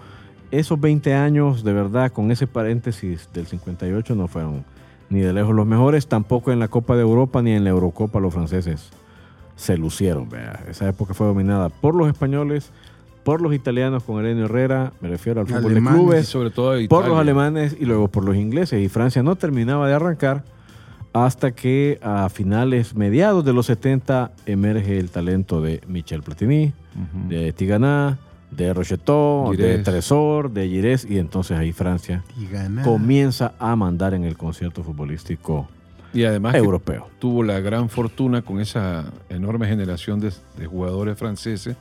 [0.51, 4.65] esos 20 años, de verdad, con ese paréntesis del 58, no fueron
[5.09, 8.19] ni de lejos los mejores, tampoco en la Copa de Europa ni en la Eurocopa
[8.21, 8.91] los franceses
[9.57, 10.29] se lucieron.
[10.29, 10.65] vea.
[10.69, 12.71] Esa época fue dominada por los españoles,
[13.23, 16.89] por los italianos con Elenio Herrera, me refiero al fútbol Alemanes, de clubes, sobre todo
[16.89, 18.83] por los alemanes y luego por los ingleses.
[18.83, 20.45] Y Francia no terminaba de arrancar
[21.13, 26.73] hasta que a finales, mediados de los 70, emerge el talento de Michel Platini,
[27.29, 28.19] de Tigana,
[28.51, 29.83] de Rocheteau, de Girés.
[29.85, 32.23] Tresor, de Gires, y entonces ahí Francia
[32.85, 35.69] comienza a mandar en el concierto futbolístico
[36.13, 37.09] Y además europeo.
[37.19, 41.77] tuvo la gran fortuna con esa enorme generación de, de jugadores franceses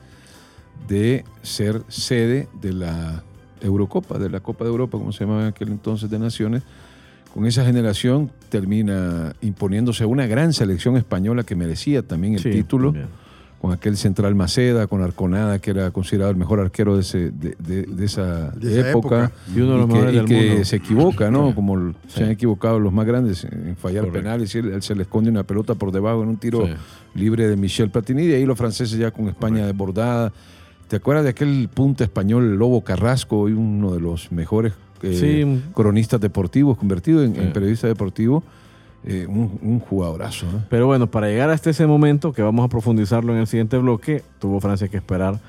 [0.88, 3.24] de ser sede de la
[3.62, 6.64] Eurocopa, de la Copa de Europa, como se llamaba en aquel entonces de Naciones.
[7.34, 12.88] Con esa generación termina imponiéndose una gran selección española que merecía también el Sí, título,
[12.88, 13.08] también.
[13.62, 17.56] con aquel central Maceda, con Arconada, que era considerado el mejor arquero de, ese- de-
[17.60, 19.32] de- de esa, De esa época, época.
[19.56, 20.66] Y uno de los que, mejores y del que mundo.
[20.66, 21.54] se equivoca, ¿no?
[21.54, 21.96] Como Sí.
[22.08, 24.24] se han equivocado los más grandes en fallar Correcto.
[24.24, 26.74] penales y él, él se le esconde una pelota por debajo en un tiro Sí.
[27.14, 28.24] libre de Michel Platini.
[28.24, 30.32] Y ahí los franceses ya con España desbordada.
[30.90, 34.74] ¿Te acuerdas de aquel punta español Lobo Carrasco, hoy uno de los mejores
[35.04, 35.72] eh, Sí.
[35.74, 37.42] cronistas deportivos, convertido en, Sí.
[37.42, 38.44] en periodista deportivo?
[39.06, 40.64] Eh, un, un jugadorazo, ¿no?
[40.70, 44.24] Pero bueno, para llegar hasta ese momento, que vamos a profundizarlo en el siguiente bloque,
[44.40, 45.40] tuvo Francia que esperar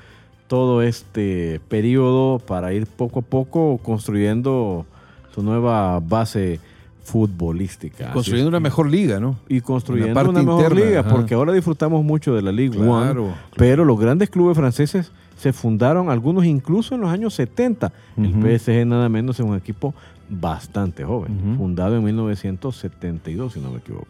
[0.47, 4.85] todo este periodo para ir poco a poco construyendo
[5.33, 6.59] su nueva base
[7.03, 8.11] futbolística.
[8.13, 9.37] Construyendo una mejor liga, ¿no?
[9.49, 11.09] y construyendo una mejor interna, liga, ajá.
[11.09, 15.53] porque ahora disfrutamos mucho de la Ligue One, Claro, pero los grandes clubes franceses se
[15.53, 17.91] fundaron, algunos incluso en los años 70.
[18.15, 18.25] Ujú.
[18.45, 19.95] El PSG nada menos es un equipo
[20.29, 24.05] bastante joven, fundado en 1972, si no me equivoco.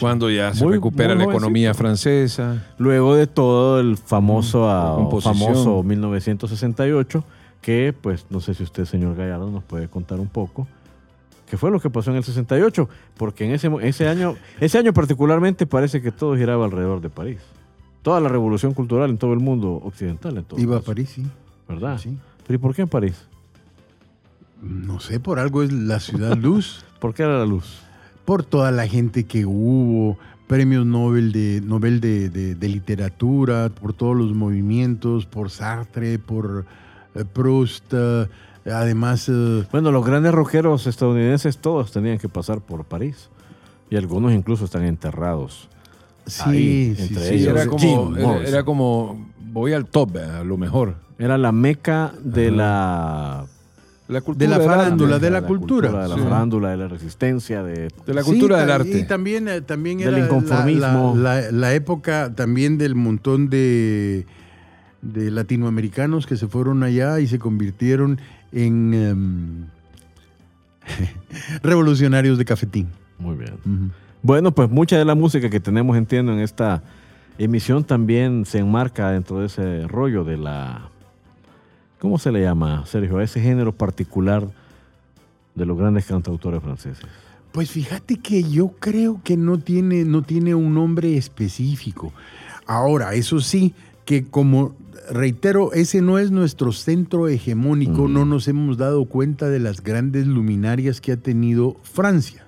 [0.00, 2.64] Cuando ya se recupera la economía francesa.
[2.78, 5.36] Luego de todo el famoso, composición.
[5.36, 7.24] famoso 1968,
[7.60, 10.66] que pues no sé si usted, señor Gallardo, nos puede contar un poco.
[11.48, 12.88] ¿Qué fue lo que pasó en el 68?
[13.18, 17.38] Porque en ese, ese año, ese año particularmente parece que todo giraba alrededor de París.
[18.04, 21.26] Toda la revolución cultural en todo el mundo occidental, en todo Iba a París, sí.
[21.68, 21.98] ¿verdad?
[21.98, 22.16] Sí.
[22.46, 23.16] Pero ¿y por qué en París?
[24.62, 26.84] No sé, por algo es la ciudad luz.
[27.00, 27.80] ¿Por qué era la luz?
[28.24, 33.92] por toda la gente que hubo, premios Nobel de, Nobel de, de- de literatura, por
[33.92, 36.64] todos los movimientos, por Sartre, por
[37.14, 38.26] eh, Proust, eh,
[38.64, 39.28] además...
[39.28, 43.28] eh, Bueno, los grandes rockeros estadounidenses todos tenían que pasar por París.
[43.90, 45.68] Y algunos incluso están enterrados.
[46.26, 47.48] Sí, Ahí, sí, entre sí, ellos.
[47.56, 50.96] era, como, era, como, voy al top, a lo mejor.
[51.18, 53.46] Era la meca de la
[54.08, 56.02] La cultura De la farándula, de la cultura.
[56.02, 56.20] de la Sí.
[56.22, 58.98] farándula, de la resistencia, de De la Sí, cultura del arte.
[58.98, 61.14] Y también, eh, también Del era la- inconformismo.
[61.16, 64.26] La, la- la época también del montón de,
[65.02, 68.20] de latinoamericanos que se fueron allá y se convirtieron
[68.52, 69.66] en em,
[71.62, 72.88] revolucionarios de cafetín.
[73.18, 73.54] Muy bien.
[73.64, 73.90] Ujú.
[74.24, 76.82] Bueno, pues mucha de la música que tenemos, entiendo, en esta
[77.36, 80.88] emisión también se enmarca dentro de ese rollo de la...
[81.98, 83.18] ¿Cómo se le llama, Sergio?
[83.18, 84.48] A ese género particular
[85.54, 87.04] de los grandes cantautores franceses.
[87.52, 92.10] Pues fíjate que yo creo que no tiene, no tiene un nombre específico.
[92.66, 93.74] Ahora, eso sí,
[94.06, 94.74] que como
[95.10, 98.12] reitero, ese no es nuestro centro hegemónico, Mm.
[98.14, 102.43] no nos hemos dado cuenta de las grandes luminarias que ha tenido Francia.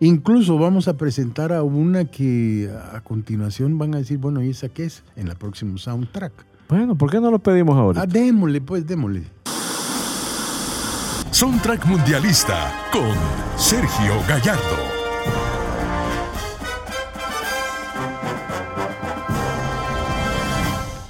[0.00, 4.68] Incluso vamos a presentar a una que a continuación van a decir, bueno, ¿y esa
[4.68, 5.02] qué es?
[5.16, 6.32] En la próxima soundtrack.
[6.68, 8.02] Bueno, ¿por qué no lo pedimos ahora?
[8.02, 9.24] Ah, démosle, pues, démosle.
[11.32, 13.10] Soundtrack Mundialista con
[13.58, 14.62] Sergio Gallardo.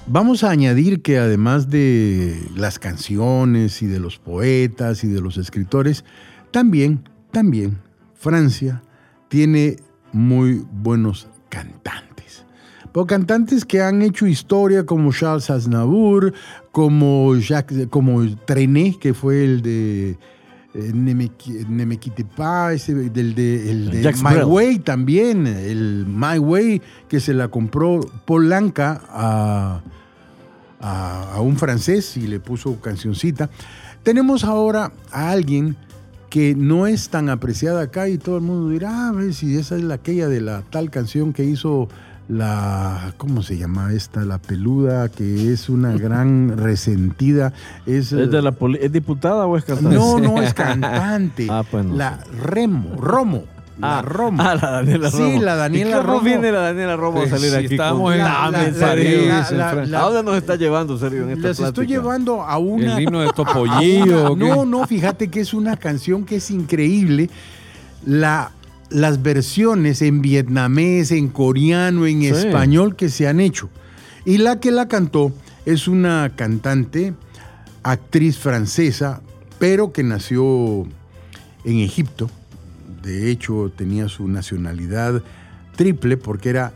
[0.06, 5.36] Vamos a añadir que además de las canciones y de los poetas y de los
[5.36, 6.06] escritores,
[6.50, 7.86] también, también
[8.18, 8.82] Francia
[9.28, 9.76] tiene
[10.12, 12.44] muy buenos cantantes.
[12.92, 16.32] Pero cantantes que han hecho historia como Charles Aznavour,
[16.72, 20.10] como Jacques, como Trenet, que fue el de
[20.74, 24.44] eh, Ne me, qui- Ne me quitte pas, ese, del de, el de My Brel.
[24.46, 29.80] Way también, el My Way que se la compró Polanca a,
[30.80, 33.48] a, a un francés y le puso cancioncita.
[34.02, 35.76] Tenemos ahora a alguien
[36.30, 39.76] que no es tan apreciada acá y todo el mundo dirá, a ver si esa
[39.76, 41.88] es la aquella de la tal canción que hizo
[42.28, 44.24] la, ¿cómo se llama esta?
[44.24, 47.52] La peluda, que es una gran resentida.
[47.86, 49.96] Es, ¿Es, de la poli- ¿Es diputada o es cantante?
[49.96, 51.46] no, no es cantante.
[51.50, 53.44] Ah, pues no la Remo, Romo.
[53.78, 54.42] La Ah, Romo.
[54.42, 55.26] ah, la Daniela Romo.
[55.30, 56.20] Sí, la Daniela ¿Y cómo Romo.
[56.22, 57.74] viene la Daniela Romo a salir sí, aquí?
[57.74, 61.30] estábamos con- en- la- en la- la- en ¿A dónde nos está llevando, Sergio, en
[61.30, 61.86] esta Les estoy plática?
[62.00, 62.96] llevando a una.
[62.96, 64.34] El himno de Topollillo.
[64.36, 67.30] No, no, fíjate que es una canción que es increíble.
[68.04, 68.50] La,
[68.90, 72.26] las versiones en vietnamés, en coreano, en Sí.
[72.28, 73.68] español que se han hecho.
[74.24, 75.32] Y la que la cantó
[75.66, 77.14] es una cantante,
[77.82, 79.20] actriz francesa,
[79.58, 80.82] pero que nació
[81.64, 82.30] en Egipto,
[83.02, 85.22] de hecho tenía su nacionalidad
[85.76, 86.72] triple porque era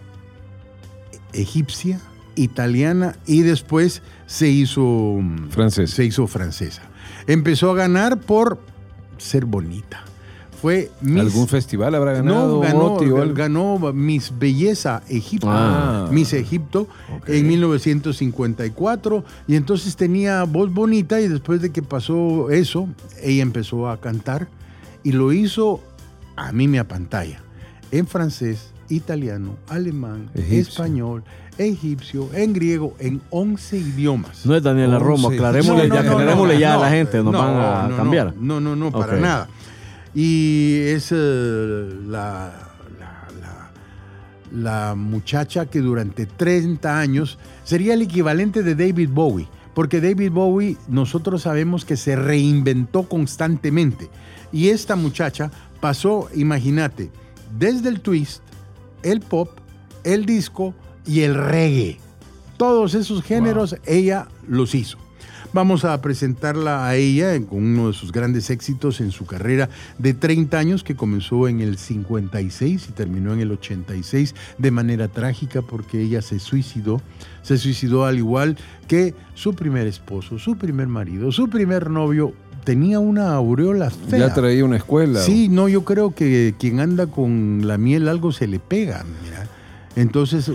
[1.32, 2.00] egipcia,
[2.34, 4.82] italiana y después se hizo
[5.20, 5.94] mm, Francesa.
[5.96, 6.82] Se hizo francesa.
[7.26, 8.58] Empezó a ganar por
[9.18, 10.02] ser bonita.
[10.60, 12.54] Fue Miss- ¿Algún festival habrá ganado?
[12.54, 13.34] no, ganó, algo?
[13.34, 16.08] ganó Miss Belleza Egipto, Ah.
[16.12, 16.86] Miss Egipto
[17.26, 22.88] en 1954 y entonces tenía voz bonita y después de que pasó eso,
[23.22, 24.46] ella empezó a cantar
[25.02, 25.80] y lo hizo
[26.48, 27.40] a mí me apantalla
[27.90, 30.58] en francés, italiano, alemán, Egipcio.
[30.60, 31.24] español,
[31.58, 34.46] egipcio, en griego, en 11 idiomas.
[34.46, 37.32] No es Daniela Romo, aclarémosle, No, ya, no, aclarémosle no, ya a la gente, nos
[37.32, 38.34] no, van a no, cambiar.
[38.36, 39.48] No, no, no, para nada.
[40.14, 41.16] Y es eh,
[42.06, 42.52] la,
[42.98, 43.70] la, la-
[44.88, 50.76] la muchacha que durante 30 años sería el equivalente de David Bowie, porque David Bowie
[50.88, 54.10] nosotros sabemos que se reinventó constantemente.
[54.52, 55.50] Y esta muchacha
[55.82, 57.10] pasó, imagínate,
[57.58, 58.40] desde el twist,
[59.02, 59.50] el pop,
[60.04, 61.98] el disco y el reggae.
[62.56, 64.96] Todos esos géneros ella los hizo.
[65.52, 69.68] Vamos a presentarla a ella con uno de sus grandes éxitos en su carrera
[69.98, 75.08] de 30 años que comenzó en el 56 y terminó en el 86 de manera
[75.08, 77.02] trágica porque ella se suicidó.
[77.42, 82.34] Se suicidó al igual que su primer esposo, su primer marido, su primer novio.
[82.64, 84.18] Tenía una aureola fea.
[84.28, 85.20] Ya traía una escuela.
[85.20, 89.46] Sí, no, yo creo que quien anda con la miel algo se le pega, mira.
[89.94, 90.50] Entonces,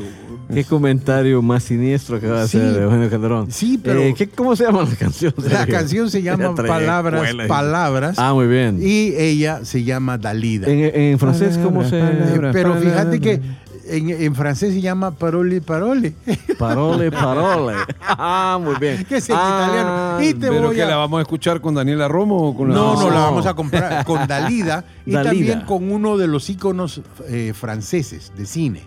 [0.52, 2.58] Qué comentario más siniestro que va a Sí.
[2.58, 3.52] hacer Eugenio Calderón.
[3.52, 5.34] Sí, pero- Eh, ¿qué- ¿Cómo se llama la canción?
[5.52, 7.48] la canción se llama Palabras, escuela.
[7.50, 8.18] Palabras.
[8.18, 8.80] Ah, muy bien.
[8.82, 10.68] Y ella se llama Dalida.
[10.72, 12.52] En, en francés, ¿cómo se Palabra, palabra.
[12.54, 13.42] pero fíjate que
[13.90, 16.14] en, en francés se llama Parole Parole.
[16.58, 17.74] Parole, parole.
[18.02, 19.06] Ah, muy bien.
[19.06, 20.22] Que es en Ah, italiano.
[20.24, 22.70] Y te ¿Pero voy que a- la vamos a escuchar con Daniela Romo o con
[22.70, 23.10] la No, no, No.
[23.12, 25.30] la vamos a comprar con Dalida y Dalida.
[25.32, 28.84] también con uno de los íconos eh, franceses de cine,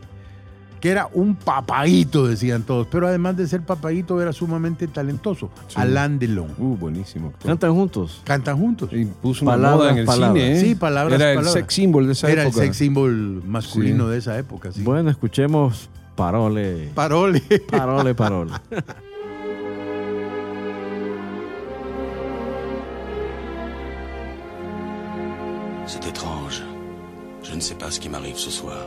[0.80, 6.18] que era un papaíto, decían todos, pero además de ser papaíto era sumamente talentoso, Alain
[6.18, 6.50] Delon.
[6.58, 7.28] Uh, buenísimo.
[7.28, 7.46] actor.
[7.50, 8.22] Cantan juntos.
[8.24, 8.90] Cantan juntos.
[8.92, 10.42] Y puso una Palabras, moda en el palabras.
[10.42, 10.60] cine, ¿eh?
[10.60, 11.54] Sí, palabras, Era palabras.
[11.56, 12.58] el sex symbol de esa Era época.
[12.60, 14.10] el sex symbol masculino Sí.
[14.12, 14.72] de esa época.
[14.72, 14.82] Sí.
[14.82, 16.90] Bueno, escuchemos parole.
[16.94, 17.40] Parole.
[17.70, 18.50] Parole, parole.
[25.86, 26.62] C'est étrange.
[27.42, 28.86] Je ne sais pas ce qui m'arrive ce soir.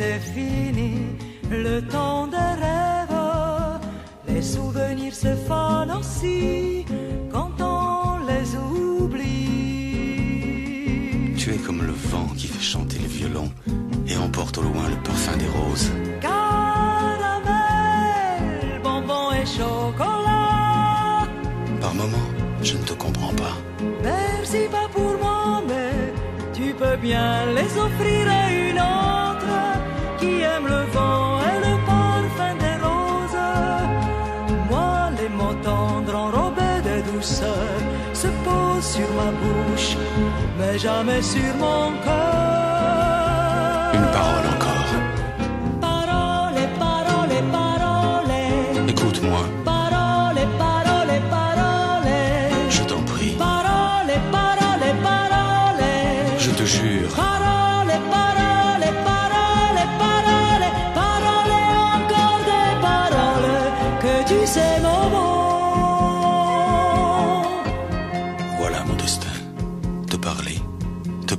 [0.00, 0.92] C'est fini,
[1.50, 3.80] le temps des rêves.
[4.26, 6.86] Les souvenirs se fanent aussi
[7.30, 9.44] quand on les oublie.
[11.36, 13.52] Tu es comme le vent qui fait chanter le violon
[14.08, 15.92] et emporte au loin le parfum des roses.
[16.22, 17.50] Caramel,
[18.82, 21.28] bonbon et chocolat.
[21.82, 22.30] Par moments,
[22.62, 23.54] je ne te comprends pas.
[24.02, 26.14] Merci pas pour moi, mais
[26.54, 29.29] tu peux bien les offrir à une autre
[30.20, 33.48] qui aime le vent et le parfum des roses.
[34.70, 37.74] Moi, les mots tendres enrobés de douceur
[38.12, 39.96] se posent sur ma bouche,
[40.58, 43.29] mais jamais sur mon cœur.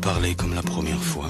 [0.02, 1.30] Parler comme la première fois.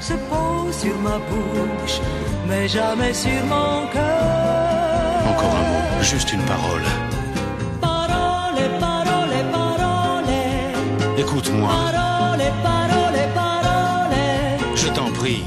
[0.00, 2.00] se posent sur ma bouche,
[2.48, 5.22] mais jamais sur mon cœur.
[5.30, 6.82] Encore un mot, juste une parole.
[7.80, 10.34] Parole, parole, parole.
[11.18, 14.76] Écoute-moi, Parole, parole, parole.
[14.76, 15.44] je t'en prie,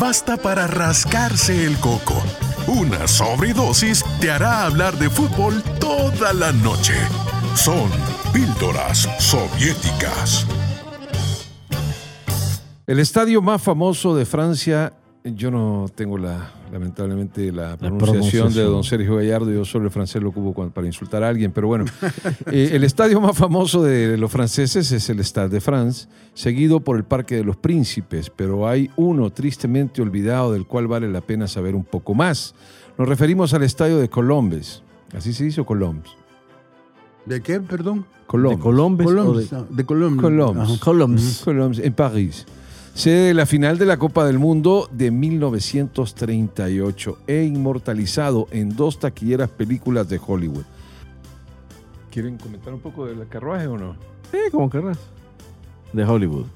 [0.00, 2.14] basta para rascarse el coco.
[2.66, 6.94] Una sobredosis te hará hablar de fútbol toda la noche.
[7.54, 7.90] Son
[8.32, 10.46] píldoras soviéticas.
[12.86, 18.54] El estadio más famoso de Francia, yo no tengo la, lamentablemente la pronunciación, pronunciación.
[18.54, 21.52] de don Sergio Gallardo, yo solo el francés lo ocupo cuando- para insultar a alguien,
[21.52, 21.84] pero bueno,
[22.52, 26.96] eh, el estadio más famoso de los franceses es el Stade de France, seguido por
[26.96, 31.46] el Parque de los Príncipes, pero hay uno tristemente olvidado del cual vale la pena
[31.48, 32.54] saber un poco más.
[32.98, 34.82] Nos referimos al estadio de Colombes,
[35.14, 36.10] así se dice o Colombes.
[37.26, 38.00] ¿De qué, perdón?
[38.00, 38.58] ¿De Colombes.
[38.62, 39.52] Colombes o de Colombes.
[39.52, 40.22] ah, De Colombes.
[40.22, 40.78] Colombes.
[40.78, 41.42] Colombes?
[41.44, 42.46] Colombes, en París.
[42.94, 48.98] Sede de la final de la Copa del Mundo de 1938 e inmortalizado en dos
[48.98, 50.64] taquilleras películas de Hollywood.
[52.10, 53.96] ¿Quieren comentar un poco del carruaje o no?
[54.30, 54.98] Sí, como querrás.
[55.92, 56.46] De Hollywood.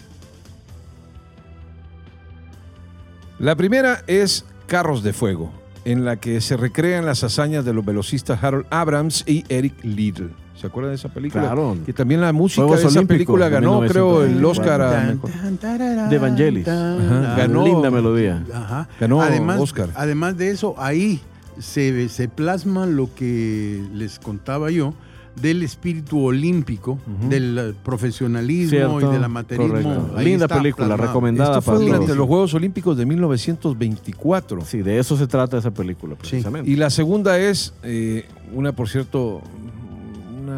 [3.38, 5.52] La primera es Carros de Fuego,
[5.84, 10.30] en la que se recrean las hazañas de los velocistas Harold Abrams y Eric Liddell.
[10.56, 11.42] ¿Se acuerdan de esa película?
[11.44, 11.76] Claro.
[11.84, 14.48] Que también la música Juegos de esa Olímpicos película ganó, creo, el 1934.
[14.50, 16.08] Oscar a mejor.
[16.10, 16.64] De Vangelis.
[16.64, 17.36] tan, Ajá.
[17.36, 18.44] Ganó- Linda melodía.
[18.52, 18.88] Ajá.
[19.00, 19.90] Ganó además, Oscar.
[19.94, 21.20] Además de eso, ahí
[21.58, 24.94] se, se plasma lo que les contaba yo
[25.40, 29.24] del espíritu olímpico, del profesionalismo Cierto, y del.
[30.16, 31.08] Ahí Linda está película, plasmado.
[31.08, 32.18] recomendada Esto fue para durante todos.
[32.18, 34.60] los Juegos Olímpicos de 1924.
[34.64, 36.70] Sí, de eso se trata esa película, precisamente.
[36.70, 39.42] Y la segunda es eh, una, por cierto,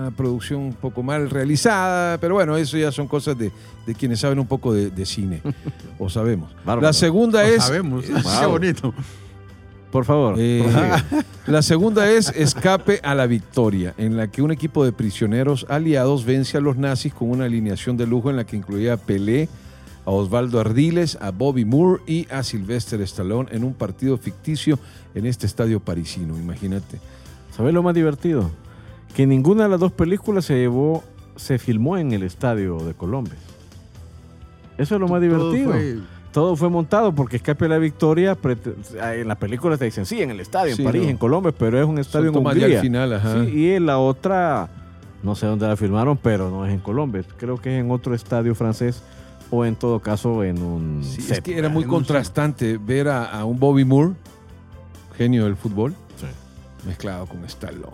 [0.01, 3.51] una producción un poco mal realizada, pero bueno, eso ya son cosas de,
[3.87, 5.43] de quienes saben un poco de, de cine,
[5.99, 6.53] o sabemos.
[6.65, 6.83] Bárbaro.
[6.83, 7.65] La segunda es...
[7.65, 8.05] sabemos.
[8.09, 8.49] Wow.
[8.51, 8.95] bonito.
[9.91, 10.35] Por favor.
[10.39, 10.63] eh,
[11.47, 16.25] la segunda es Escape a la Victoria, en la que un equipo de prisioneros aliados
[16.25, 19.49] vence a los nazis con una alineación de lujo en la que incluía a Pelé,
[20.05, 24.79] a Osvaldo Ardiles, a Bobby Moore y a Sylvester Stallone en un partido ficticio
[25.15, 26.99] en este estadio parisino, imagínate.
[27.57, 28.51] ¿Sabes lo más divertido?
[29.17, 31.03] Que ninguna de las dos películas se llevó,
[31.37, 33.33] se filmó en el estadio de Colombia.
[34.77, 35.73] Eso es lo más Todo divertido.
[35.73, 35.97] fue-
[36.33, 38.75] Todo fue montado porque Escape a la Victoria, prete-
[39.19, 41.09] en las películas te dicen, sí, en el estadio, en Sí, París, no.
[41.09, 42.77] en Colombia, pero es un estadio en más ya Hungría.
[42.79, 43.43] al final, ajá.
[43.47, 44.69] Sí, y en la otra,
[45.23, 47.23] no sé dónde la filmaron, pero no es en Colombia.
[47.39, 49.03] Creo que es en otro estadio francés
[49.51, 51.43] o en todo caso en un Sí, es set.
[51.43, 54.13] que era muy en un contrastante ver a, a un Bobby Moore,
[55.17, 56.27] genio del fútbol, Sí.
[56.87, 57.87] mezclado con Stallone,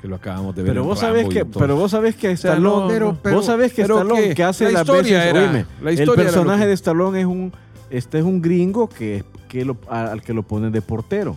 [0.00, 0.72] que lo acabamos de ver.
[0.72, 3.82] Pero vos sabés que, pero vos sabés que Stallone, no, pero- pero- vos sabés que
[3.82, 6.72] Stallone que que hace la las historia veces, era- oíme, la el personaje que- de
[6.72, 7.52] Stallone es un,
[7.90, 11.36] este es un gringo que, que lo- al que lo ponen de portero,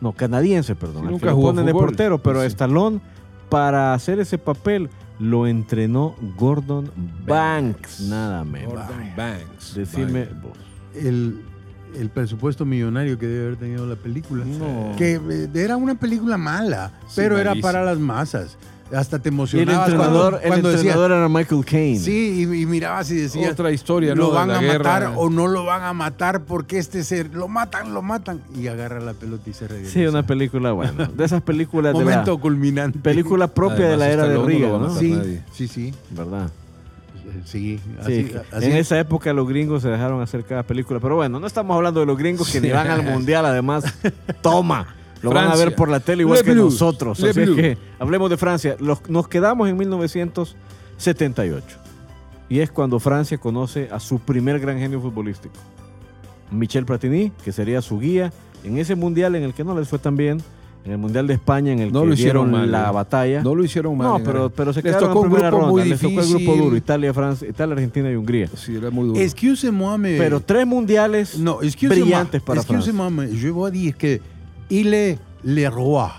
[0.00, 2.44] no canadiense, perdón, Sí, al nunca que lo ponen de portero, pero Sí.
[2.44, 3.00] a Stallone
[3.48, 6.90] para hacer ese papel lo entrenó Gordon
[7.26, 8.74] Banks, nada menos.
[8.74, 9.74] Gordon Banks.
[9.74, 10.52] Decime vos.
[10.94, 11.40] el,
[11.94, 14.44] el presupuesto millonario que debe haber tenido la película.
[14.44, 14.94] No.
[14.96, 18.56] Que eh, era una película mala, Sí, pero era para las masas.
[18.94, 21.98] Hasta te Y el emocionabas entrenador, cuando, el cuando decía, entrenador era Michael Caine.
[21.98, 24.26] sí, y, y mirabas y decías, Otra historia, ¿no?
[24.26, 24.78] lo van la a guerra.
[24.78, 28.40] matar o no lo van a matar porque este ser, lo matan, lo matan.
[28.56, 29.90] Y agarra la pelota y se regresa.
[29.92, 31.06] Sí, una película buena.
[31.06, 33.00] De esas películas de la Momento culminante.
[33.00, 36.48] película propia de la era de Stallone no Sí, sí, sí, ¿Verdad?
[37.44, 37.80] Sí.
[38.00, 41.00] Así, así- en esa época los gringos se dejaron hacer cada película.
[41.00, 43.84] Pero bueno, no estamos hablando de los gringos que ni van al mundial, además.
[44.42, 44.94] Toma.
[45.22, 47.18] Lo van a ver por la tele igual Le que nosotros.
[47.20, 48.76] Le Así que hablemos de Francia.
[48.80, 51.64] Los- nos quedamos en 1978.
[52.48, 55.54] Y es cuando Francia conoce a su primer gran genio futbolístico.
[56.50, 58.32] Michel Platini, que sería su guía
[58.62, 60.40] en ese mundial en el que no les fue tan bien.
[60.86, 62.92] En el Mundial de España, en el No que lo hicieron dieron mal, la eh.
[62.92, 63.42] batalla.
[63.42, 64.06] No lo hicieron mal.
[64.06, 65.66] No, en pero, pero se Les quedaron tocó en un grupo ronda.
[65.66, 66.76] muy Les tocó el grupo duro.
[66.76, 68.48] Italia, Francia, Italia, Argentina y Hungría.
[68.54, 69.20] Sí, era muy duro.
[69.20, 70.16] Excusez-moi, mais.
[70.16, 72.76] Pero tres mundiales No, brillantes para Francia.
[72.76, 74.20] Excusez-moi, mais je voy a decir que
[74.70, 76.12] il est le roi.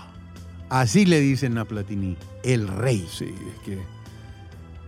[0.68, 2.14] Así le dicen a Platini,
[2.44, 3.06] el rey.
[3.10, 3.78] Sí, es que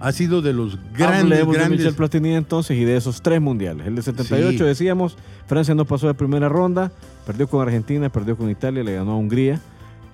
[0.00, 1.78] Ha sido de los grandes, Hablemos de grandes.
[1.80, 3.86] Michel Platini entonces y de esos tres mundiales.
[3.86, 4.64] El de 78 Sí.
[4.64, 6.90] decíamos, Francia no pasó de primera ronda,
[7.26, 9.60] perdió con Argentina, perdió con Italia, le ganó a Hungría,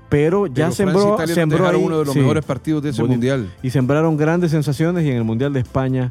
[0.09, 2.83] pero ya pero sembró, Francia e sembró dejaron ahí, uno de los sí, mejores partidos
[2.83, 3.15] de ese bonito.
[3.15, 3.51] mundial.
[3.63, 6.11] y sembraron grandes sensaciones y en el mundial de España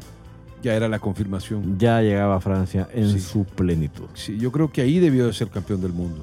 [0.62, 1.78] Ya era la confirmación.
[1.78, 3.20] ya llegaba Francia en Sí.
[3.20, 4.06] su plenitud.
[4.14, 6.22] Sí, yo creo que ahí debió de ser campeón del mundo.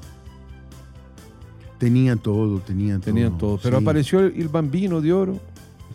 [1.78, 3.04] Tenía todo, tenía todo.
[3.04, 3.58] Tenían todo.
[3.62, 3.84] Pero sí.
[3.84, 5.38] apareció el, el bambino de oro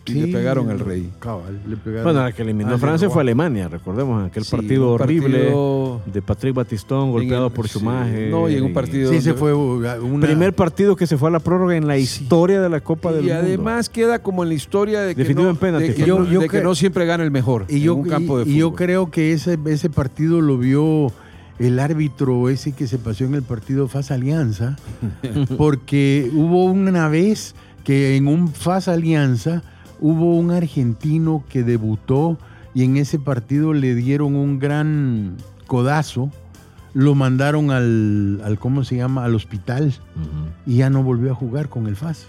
[0.06, 1.10] y Sí, le pegaron al rey.
[1.20, 2.04] Cabal, le pegaron.
[2.04, 6.22] Bueno, la que eliminó a Francia fue Alemania, recordemos aquel Sí, partido horrible partido de
[6.22, 7.78] Patrick Batistón golpeado el- por sí.
[7.78, 8.30] Schumacher.
[8.30, 9.96] No, y en un y- partido- Sí, se fue una.
[10.26, 12.02] Primer partido que se fue a la prórroga en la Sí.
[12.02, 13.42] historia de la Copa del y Mundo.
[13.44, 16.24] además queda como en la historia de que, no, en penalti, de que Fernando.
[16.24, 18.08] no- Yo- yo de que cre- no siempre gana el mejor Y en yo, un
[18.08, 18.78] campo de y- y yo fútbol.
[18.78, 21.12] creo que ese, ese partido lo vio
[21.58, 24.76] el árbitro ese que se pasó en el partido FAS Alianza,
[25.58, 29.62] porque hubo una vez que en un FAS Alianza
[30.00, 32.38] hubo un argentino que debutó
[32.74, 35.36] y en ese partido le dieron un gran
[35.66, 36.30] codazo,
[36.94, 39.94] lo mandaron al, al ¿cómo se llama?, al hospital
[40.66, 42.26] y ya no volvió a jugar con el FAS.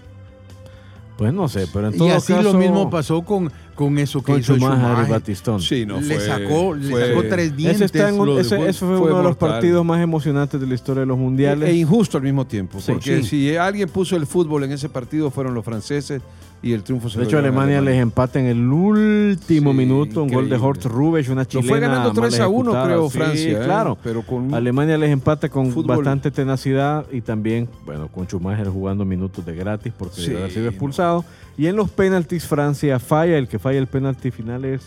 [1.18, 4.20] Pues no sé, pero en Y todo así caso, lo mismo pasó con, con eso
[4.20, 5.22] que con hizo Schumacher y Schumacher.
[5.26, 5.60] Bitstone.
[5.62, 7.76] Sí, no, le fue- sacó, le fue- sacó tres dientes.
[7.76, 10.00] Ese, está en un- lo ese- dejó- ese fue, fue uno de los partidos más
[10.02, 11.68] emocionantes de la historia de los mundiales.
[11.68, 12.80] E injusto al mismo tiempo.
[12.80, 12.92] Sí.
[12.92, 13.28] porque Sí.
[13.50, 16.22] si alguien puso el fútbol en ese partido fueron los franceses
[16.64, 20.22] y el triunfo se de lo hecho, Alemania les empata en el último Sí, minuto,
[20.22, 20.56] un gol de.
[20.56, 22.86] Horst Rubesch, una Lo chilena fue ganando 3 mal a 1, ejecutada.
[22.86, 23.50] creo, Sí, Francia.
[23.60, 23.64] ¿eh?
[23.64, 23.98] claro.
[24.02, 25.96] Pero con Alemania les empata con Fútbol.
[25.96, 31.24] bastante tenacidad y también, bueno, con Schumacher jugando minutos de gratis porque haber sido no.
[31.58, 34.82] Y en los penaltis Francia falla, el que falla el penalti final es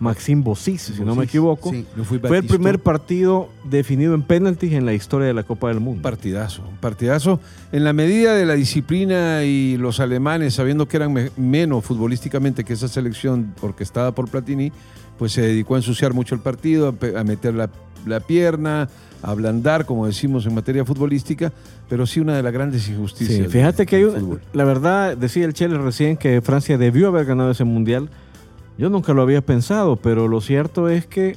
[0.00, 1.70] Maxime Bossis, si no me equivoco.
[1.70, 1.86] sí.
[1.96, 5.78] no fue el primer partido definido en penaltis en la historia de la Copa del
[5.80, 5.98] Mundo.
[5.98, 7.40] Un partidazo, partidazo.
[7.72, 12.64] En la medida de la disciplina y los alemanes, sabiendo que eran me- menos futbolísticamente
[12.64, 14.72] que esa selección orquestada por Platini,
[15.18, 17.70] pues se dedicó a ensuciar mucho el partido, a, a meter la,
[18.04, 18.88] la pierna,
[19.30, 21.52] ablandar, como decimos en materia futbolística,
[21.88, 23.38] pero sí una de las grandes injusticias.
[23.38, 27.24] Sí, fíjate que hay un- la verdad, decía el Chele recién que Francia debió haber
[27.26, 28.08] ganado ese mundial.
[28.78, 31.36] Yo nunca lo había pensado, pero lo cierto es que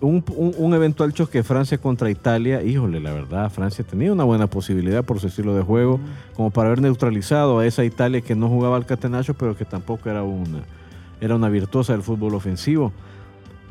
[0.00, 4.46] un, un- un eventual choque Francia contra Italia, híjole, la verdad, Francia tenía una buena
[4.46, 5.98] posibilidad por su estilo de juego,
[6.34, 10.10] como para haber neutralizado a esa Italia que no jugaba al catenacho, pero que tampoco
[10.10, 10.60] era una,
[11.20, 12.92] era una virtuosa del fútbol ofensivo.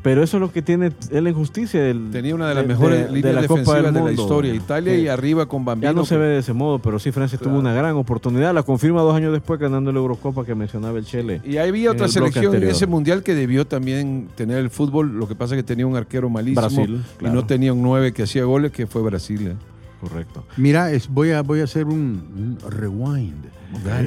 [0.04, 2.68] Pero eso es lo que tiene es la injusticia del, Tenía una de las de-
[2.68, 4.54] mejores de- líneas de la Copa de la historia.
[4.54, 5.00] Italia Sí.
[5.00, 5.90] y arriba con Bambino.
[5.90, 8.52] Ya no se ve de ese modo, pero sí Francia tuvo una gran oportunidad.
[8.54, 11.40] La confirma dos años después ganando la Eurocopa que mencionaba el Chele.
[11.42, 15.18] Y había en otra selección en ese mundial que debió también tener el fútbol.
[15.18, 18.12] Lo que pasa es que tenía un arquero malísimo Brasil, y no tenía un 9
[18.12, 19.46] que hacía goles, que fue Brasil.
[19.48, 19.54] ¿eh?
[20.02, 20.44] Correcto.
[20.58, 23.46] Mira, es- voy, a, voy a hacer un, un rewind.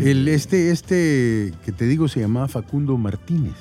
[0.04, 3.56] El, este, este que te digo se llamaba Facundo Martínez,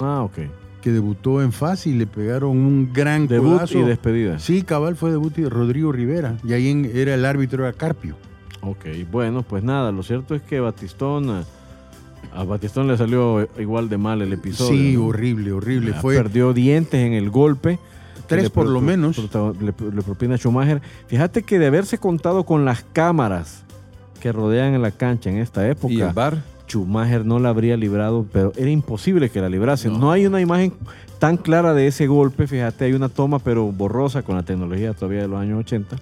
[0.00, 0.38] Ah, ok.
[0.80, 3.78] Que debutó en FAS y le pegaron un gran Debut codazo.
[3.78, 4.38] y despedida.
[4.38, 6.36] Sí, cabal fue debut de Rodrigo Rivera.
[6.44, 8.16] Y ahí en- era el árbitro, era Carpio.
[8.62, 11.44] Ok, bueno, pues nada, lo cierto es que Batistón,
[12.34, 14.72] a- Batistón le salió igual de mal el episodio.
[14.72, 15.06] Sí, ¿no?
[15.06, 15.92] horrible, horrible.
[15.96, 17.78] Ah, Fue Perdió dientes en el golpe.
[18.26, 19.18] tres por lo menos.
[19.60, 19.72] le
[20.02, 20.80] propina Schumacher.
[21.08, 23.64] Fíjate que de haberse contado con las cámaras
[24.20, 26.42] que rodean en la cancha en esta época, Y el bar.
[26.70, 29.88] Schumacher no la habría librado, pero era imposible que la librase.
[29.88, 29.98] No.
[29.98, 30.12] No.
[30.12, 30.72] hay una imagen
[31.18, 35.22] tan clara de ese golpe, fíjate, hay una toma pero borrosa con la tecnología todavía
[35.22, 35.96] de los años 80.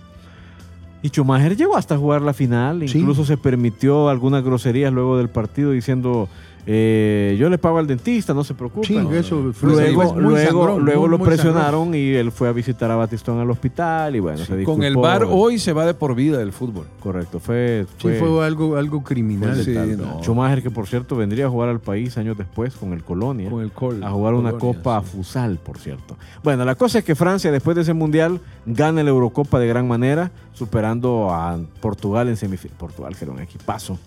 [1.03, 2.99] Y Schumacher llegó hasta jugar la final, Sí.
[2.99, 6.29] incluso se permitió algunas groserías luego del partido diciendo,
[6.71, 8.87] eh, yo le pago al dentista, no se preocupe.
[8.87, 12.31] Sí, eso fue Luego, fue muy luego, sangrón, luego muy, lo muy presionaron y él
[12.31, 15.01] fue a visitar a Batistón al hospital y bueno, se Con el disculpó.
[15.01, 16.85] bar hoy se va de por vida del fútbol.
[17.01, 17.87] Correcto, fue...
[17.97, 19.55] Sí, fue algo, algo criminal.
[19.55, 20.23] Pues sí, no.
[20.23, 23.49] Schumacher, que por cierto vendría a jugar al país años después con el Colonia.
[23.49, 24.05] Con el Col.
[24.05, 25.17] a jugar una Colonia, copa sí.
[25.17, 26.19] Fusal, por cierto.
[26.45, 29.89] Bueno, la cosa es que Francia, después de ese mundial, gana la Eurocopa de gran
[29.89, 32.77] manera, superando a Portugal en semifinal.
[32.77, 33.99] Portugal, que era un equipazo.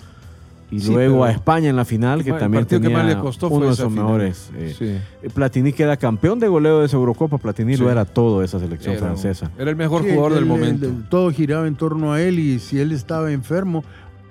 [0.72, 3.18] Y Sí, luego a España en la final, que El también que tenía más le
[3.20, 4.50] costó fue uno de sus mejores.
[4.56, 4.74] eh,
[5.22, 5.30] Sí.
[5.34, 7.38] Platini queda campeón de goleo de esa Eurocopa.
[7.38, 7.82] Platini Sí.
[7.84, 9.52] lo era todo esa selección Era, francesa.
[9.58, 10.86] era el mejor Sí, jugador el- del el- momento.
[10.88, 13.84] el- todo giraba en torno a él y si él estaba enfermo,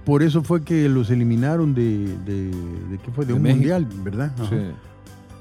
[0.07, 3.27] por eso fue que los eliminaron de, de, de ¿qué fue?
[3.27, 3.59] De, De un México.
[3.59, 4.33] mundial, ¿verdad?
[4.39, 4.49] Ajá.
[4.49, 4.57] Sí.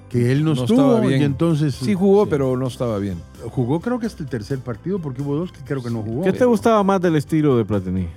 [0.10, 1.22] Que él no, No estuvo estaba bien.
[1.22, 2.30] y entonces Sí jugó, sí.
[2.32, 3.18] pero no estaba bien.
[3.52, 6.24] jugó creo que hasta el tercer partido porque hubo dos que creo que no jugó.
[6.24, 8.08] ¿Qué te gustaba más del estilo de Platini?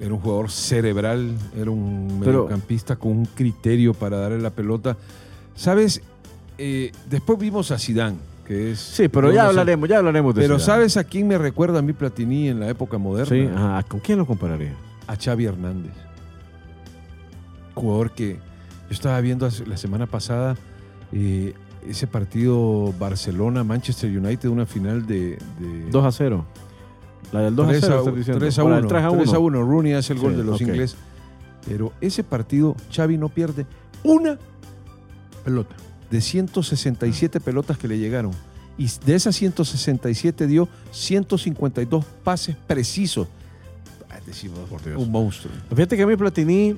[0.00, 4.96] Era un jugador cerebral, era un Pero- mediocampista con un criterio para darle la pelota.
[5.54, 6.02] ¿Sabes?
[6.58, 8.16] Eh, después vimos a Zidane,
[8.46, 8.78] que es...
[8.78, 10.66] Sí, pero ya hablaremos, ya hablaremos de Pero Zidane.
[10.66, 13.28] ¿sabes a quién me recuerda a mí Platini en la época moderna?
[13.28, 13.82] Sí, ajá.
[13.84, 14.74] ¿Con quién lo compararía?
[15.08, 15.92] a Xavi Hernández.
[17.74, 20.56] Jugador que yo estaba viendo la semana pasada
[21.12, 21.54] eh,
[21.88, 25.38] ese partido Barcelona-Manchester United, una final de...
[25.60, 26.44] de 2 a 0.
[27.32, 28.38] La del 2 a 3 0, a, estás diciendo.
[28.40, 28.80] 3 a O la 1.
[28.82, 29.22] del 3 a 1.
[29.22, 29.62] 3 a 1.
[29.62, 30.60] Rooney hace el gol Sí, de los ok.
[30.62, 30.96] ingleses.
[31.66, 33.66] Pero ese partido, Xavi no pierde
[34.04, 34.38] una
[35.44, 35.74] pelota.
[36.10, 38.30] de 167 pelotas que le llegaron.
[38.78, 43.26] Y de esas 167 dio 152 pases precisos.
[44.24, 45.00] Decimos, Por Dios.
[45.00, 45.52] un monstruo.
[45.70, 46.76] Fíjate que a mí Platini,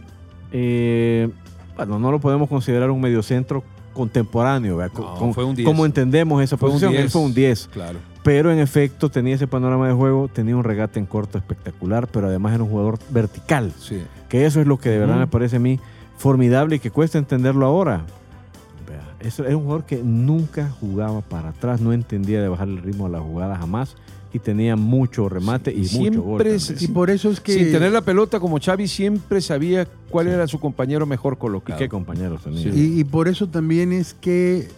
[0.52, 1.28] eh,
[1.76, 3.62] bueno, no lo podemos considerar un mediocentro
[3.94, 5.66] contemporáneo, No, con- fue un 10.
[5.66, 6.92] como entendemos esa Fue un posición.
[6.94, 7.12] Él 10.
[7.12, 7.68] fue un 10.
[7.72, 7.98] Claro.
[8.28, 12.26] Pero en efecto tenía ese panorama de juego, tenía un regate en corto espectacular, pero
[12.26, 13.72] además era un jugador vertical.
[13.78, 14.02] Sí.
[14.28, 15.80] Que eso es lo que de verdad me parece a mí
[16.18, 18.02] formidable y que cuesta entenderlo ahora.
[19.20, 23.08] Era un jugador que nunca jugaba para atrás, no entendía de bajar el ritmo a
[23.08, 23.96] la jugada jamás
[24.32, 26.42] y tenía mucho remate y mucho gol.
[26.42, 26.60] Siempre también.
[26.60, 30.28] se- Y por eso es que Sin tener la pelota como Xavi siempre sabía cuál
[30.28, 31.78] era su compañero mejor Y colocado.
[31.78, 32.62] qué compañeros tenía.
[32.62, 32.68] Sí.
[32.74, 34.68] Y, y por eso también es que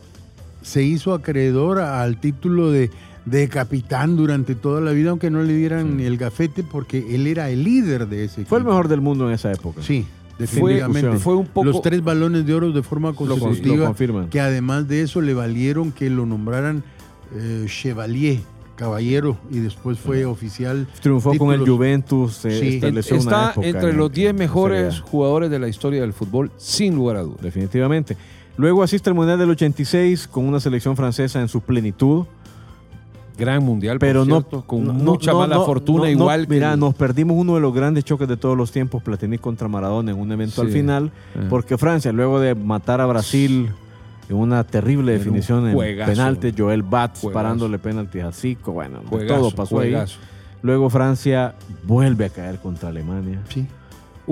[0.62, 2.90] se hizo acreedor al título de,
[3.30, 7.48] de capitán durante toda la vida, aunque no le dieran el gafete, porque él era
[7.50, 8.70] el líder de ese Fue el equipo.
[8.70, 9.82] mejor del mundo en esa época.
[9.82, 10.04] Sí,
[10.36, 11.18] fue, definitivamente.
[11.18, 13.94] fue un poco Los tres balones de oro de forma Lo, con- lo consecutiva,
[14.30, 16.82] que además de eso le valieron que lo nombraran
[17.36, 18.40] eh, Chevalier,
[18.74, 20.88] caballero, y después fue oficial.
[21.02, 21.60] Triunfó con el.
[21.68, 22.68] Juventus, eh, Sí.
[22.76, 26.12] estableció una está época entre en- los 10 en mejores jugadores de la historia del
[26.14, 27.42] fútbol, sin lugar a dudas.
[27.42, 28.16] Definitivamente.
[28.56, 32.24] Luego asiste al Mundial del 86 con una selección francesa en su plenitud.
[33.40, 36.10] Gran mundial, por pero no cierto, con no- mucha no- mala no- fortuna, no- no,
[36.10, 39.38] igual que Mira, nos perdimos uno de los grandes choques de todos los tiempos, Platini
[39.38, 41.46] contra Maradona en un evento al final, Ah.
[41.50, 43.70] porque Francia, luego de matar a Brasil
[44.28, 45.76] en una terrible Era un definición en
[46.06, 47.32] penalti, Joel Batz Juegazo.
[47.34, 50.18] parándole penalti a Zico, bueno, Juegazo, todo pasó juegazo.
[50.20, 50.26] ahí.
[50.62, 53.40] Luego Francia vuelve a caer contra Alemania.
[53.48, 53.66] Sí.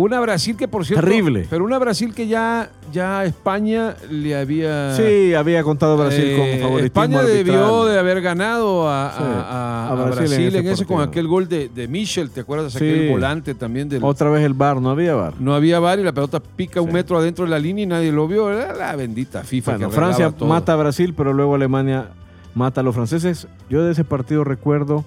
[0.01, 1.05] Una Brasil que, por cierto.
[1.05, 1.47] Terrible.
[1.51, 4.95] Pero una Brasil que ya, ya España le había.
[4.95, 7.45] Sí, había contado Brasil Eh, con favoritismo España arbitral.
[7.45, 10.67] debió de haber ganado a, Sí, a- a- a a Brasil Brasil, en ese en
[10.69, 12.75] ese con aquel gol de, de Michel, ¿te acuerdas?
[12.75, 12.79] Sí.
[12.79, 14.05] Aquel volante también del.
[14.05, 15.35] Otra vez el bar, no había bar.
[15.41, 18.13] No había VAR y la pelota pica un metro adentro de la línea y nadie
[18.13, 18.53] lo vio.
[18.53, 19.73] Era la bendita FIFA.
[19.73, 20.49] Bueno, que Francia todo.
[20.49, 22.11] mata a Brasil, pero luego Alemania
[22.55, 23.49] mata a los franceses.
[23.69, 25.05] Yo de ese partido recuerdo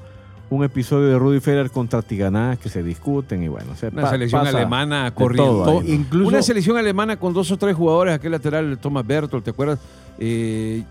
[0.51, 4.09] un episodio de Rudy Federer contra Tiganá que se discuten y bueno, se Una pa-
[4.11, 5.81] selección alemana corriendo.
[5.85, 9.79] Incluso Una selección alemana con dos o tres jugadores, aquel lateral, Thomas Bertol, ¿te acuerdas?
[10.19, 10.83] Eh,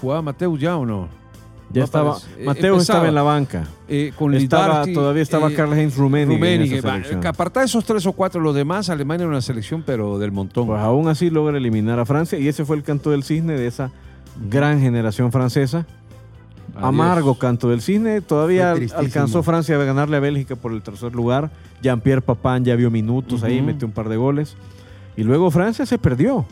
[0.00, 1.08] ¿Jugaba Mateus ya o no?
[1.72, 2.16] Ya No estaba.
[2.38, 2.44] Eh,
[2.76, 2.82] empezaba.
[2.82, 3.64] estaba en la banca.
[3.88, 5.54] Eh, con Estaba, Lidarti, todavía estaba eh,
[6.78, 7.20] esa va, selección.
[7.22, 10.66] que apartar esos tres o cuatro, los demás, Alemania era una selección, pero del montón.
[10.68, 13.66] Pues aún así logra eliminar a Francia y ese fue el canto del cisne de
[13.66, 13.90] esa
[14.48, 15.86] gran generación francesa.
[16.74, 16.88] Adiós.
[16.88, 18.20] Amargo canto del cisne.
[18.20, 21.50] Todavía alcanzó Francia a ganarle a Bélgica por el tercer lugar.
[21.82, 23.66] Jean-Pierre Papin ya vio minutos ahí, Ujú.
[23.66, 24.56] metió un par de goles.
[25.16, 26.46] Y luego Francia se perdió.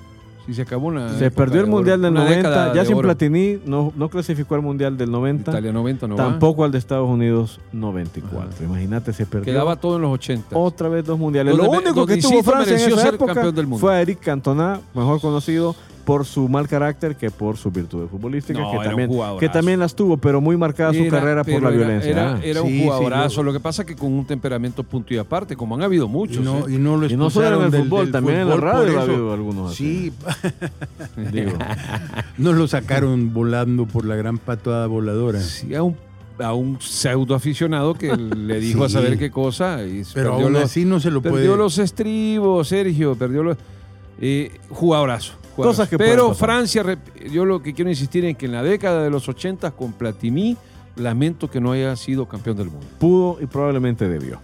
[0.47, 1.17] Sí, se acabó una.
[1.19, 2.49] Se época perdió el de Mundial del una 90.
[2.49, 3.09] década Ya de sin oro.
[3.09, 5.51] Platini no, no clasificó al Mundial del 90.
[5.53, 6.25] Italia 90 no va.
[6.25, 8.65] tampoco al de Estados Unidos 94.
[8.65, 9.45] Imagínate, se perdió.
[9.53, 10.57] Quedaba todo en los 80.
[10.57, 11.57] Otra vez dos mundiales.
[11.57, 13.79] Donde Lo único que tuvo Francia en mereció esa ser época campeón del mundo.
[13.81, 15.77] fue a Eric Cantona, mejor conocido
[16.11, 19.95] por su mal carácter que por sus virtudes futbolísticas, No, que, también, que también las
[19.95, 22.11] tuvo, pero muy marcada su Era- carrera por la era- violencia.
[22.11, 22.41] Era, Ah.
[22.43, 23.43] era un Sí, sí, jugadorazo.
[23.45, 26.39] lo- Lo que pasa que con un temperamento punto y aparte, como han habido muchos.
[26.39, 26.73] y no, ¿eh?
[26.75, 28.99] y no lo Y no solo en el del- fútbol, del también en la radio
[28.99, 30.11] ha habido algunos así.
[30.11, 30.13] Sí,
[31.33, 31.53] Digo,
[32.39, 35.41] no lo sacaron volando por la gran patada voladora.
[35.41, 35.97] Sí, a un,
[36.41, 38.95] a un pseudo aficionado que le dijo a Sí.
[38.95, 39.85] saber qué cosa.
[39.85, 41.57] Y Pero perdió aún los- así no se lo perdió puede.
[41.57, 43.57] los estribos, Sergio, perdió los.
[44.21, 45.35] Eh, jugadorazo.
[45.69, 46.47] Cosas que Pero pasar.
[46.47, 46.99] Francia,
[47.31, 50.57] yo lo que quiero insistir en que en la década de los 80 con Platini,
[50.97, 52.87] lamento que no haya sido campeón del mundo.
[52.99, 54.41] pudo y probablemente debió.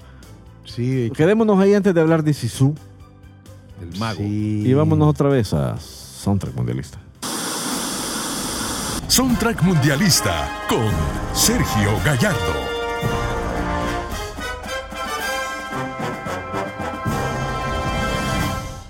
[0.64, 2.74] Sí, Quedémonos ahí antes de hablar de Sisu
[3.80, 4.18] El mago.
[4.18, 4.62] sí.
[4.66, 6.98] y vámonos otra vez a Soundtrack Mundialista.
[9.08, 10.90] Soundtrack Mundialista con
[11.32, 12.75] Sergio Gallardo.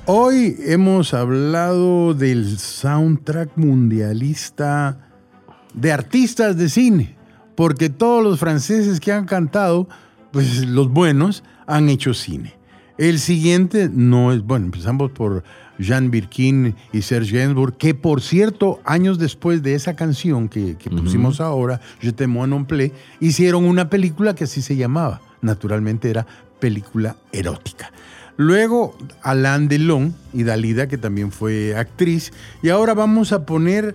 [0.09, 5.01] Hoy hemos hablado del soundtrack mundialista
[5.75, 7.17] de artistas de cine,
[7.57, 9.89] porque todos los franceses que han cantado,
[10.31, 12.55] pues los buenos, han hecho cine.
[12.99, 15.43] El siguiente no es, bueno, empezamos por
[15.81, 20.89] Jean Birkin y Serge Gainsbourg, que por cierto, años después de esa canción que, que
[20.89, 25.21] pusimos ahora, Je te non plus, hicieron una película que así se llamaba.
[25.43, 26.25] Naturalmente era
[26.61, 27.91] película erótica.
[28.37, 32.33] Luego Alain Delon y Dalida, que también fue actriz.
[32.63, 33.95] Y ahora vamos a poner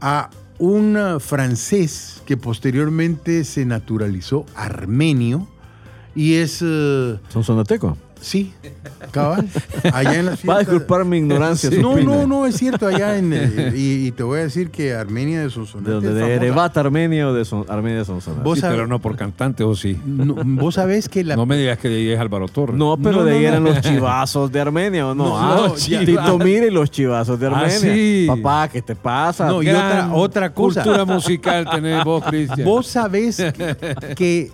[0.00, 5.48] a un francés que posteriormente se naturalizó armenio
[6.14, 6.62] y es...
[6.62, 7.96] uh, Son sonateco.
[8.22, 8.54] Sí,
[9.10, 9.46] cabal.
[9.92, 11.68] Allá en las Va a disculpar mi ignorancia.
[11.80, 12.86] No, no, no, es cierto.
[12.86, 13.32] Allá en...
[13.34, 17.34] eh, y, y te voy a decir que Armenia de Sonsonate De de Armenia o
[17.34, 18.42] de Son- Armenia de Sonsonate.
[18.42, 19.98] Vos Sí, pero no por cantante, o sí.
[20.06, 22.76] No, vos sabés que la No me digas que de ahí es Álvaro Torres.
[22.76, 23.48] No, pero No, de ahí no.
[23.48, 25.24] eran los chivazos de Armenia, ¿o no?
[25.24, 27.78] No, ah, Tito y los chivazos de Ah, Armenia.
[27.78, 28.26] sí.
[28.28, 29.46] Papá, ¿qué te pasa?
[29.48, 30.82] No, y otra- otra cosa.
[30.82, 32.64] Cultura musical tenés vos, Cristian.
[32.64, 33.36] Vos sabés
[34.16, 34.50] que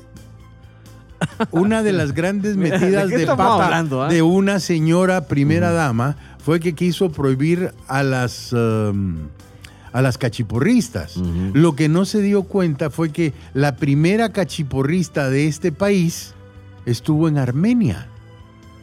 [1.51, 4.09] una de las grandes metidas ¿de de, pata hablando, ah?
[4.09, 9.17] de una señora primera dama fue que quiso prohibir a las um,
[9.93, 11.17] a las cachiporristas.
[11.55, 16.35] Lo que no se dio cuenta fue que la primera cachiporrista de este país
[16.87, 18.07] estuvo en Armenia.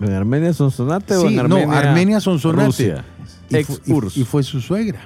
[0.01, 1.65] ¿En Armenia Sonsonate o Sí, en Armenia?
[1.67, 2.65] no, Armenia Sonsonate.
[2.65, 3.05] Rusia.
[3.49, 4.99] Y, Ex fu- y- y fue su suegra.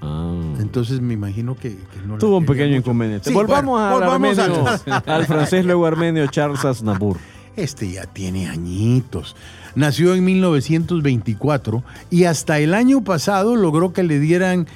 [0.00, 0.30] Ah.
[0.60, 2.78] Entonces me imagino que, que no Tuvo un pequeño mucho.
[2.80, 3.28] inconveniente.
[3.28, 7.16] Sí, Volvamos bueno, al volvamos armenio, al- al francés luego armenio Charles Aznavour.
[7.56, 9.36] Este ya tiene añitos.
[9.76, 14.66] Nació en 1924 y hasta el año pasado logró que le dieran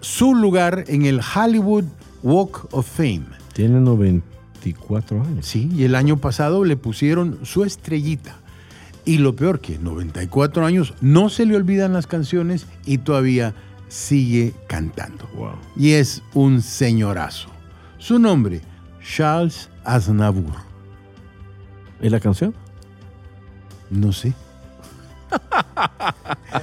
[0.00, 1.84] su lugar en el Hollywood
[2.22, 3.22] Walk of Fame.
[3.52, 5.46] Tiene 94 años.
[5.46, 8.36] Sí, y el año pasado le pusieron su estrellita.
[9.04, 13.54] Y lo peor que 94 años no se le olvidan las canciones y todavía
[13.88, 15.26] sigue cantando.
[15.34, 15.52] Wow.
[15.76, 17.48] Y es un señorazo.
[17.98, 18.60] Su nombre,
[19.02, 20.52] Charles Aznavour.
[22.00, 22.54] ¿Y la canción?
[23.90, 24.34] No sé.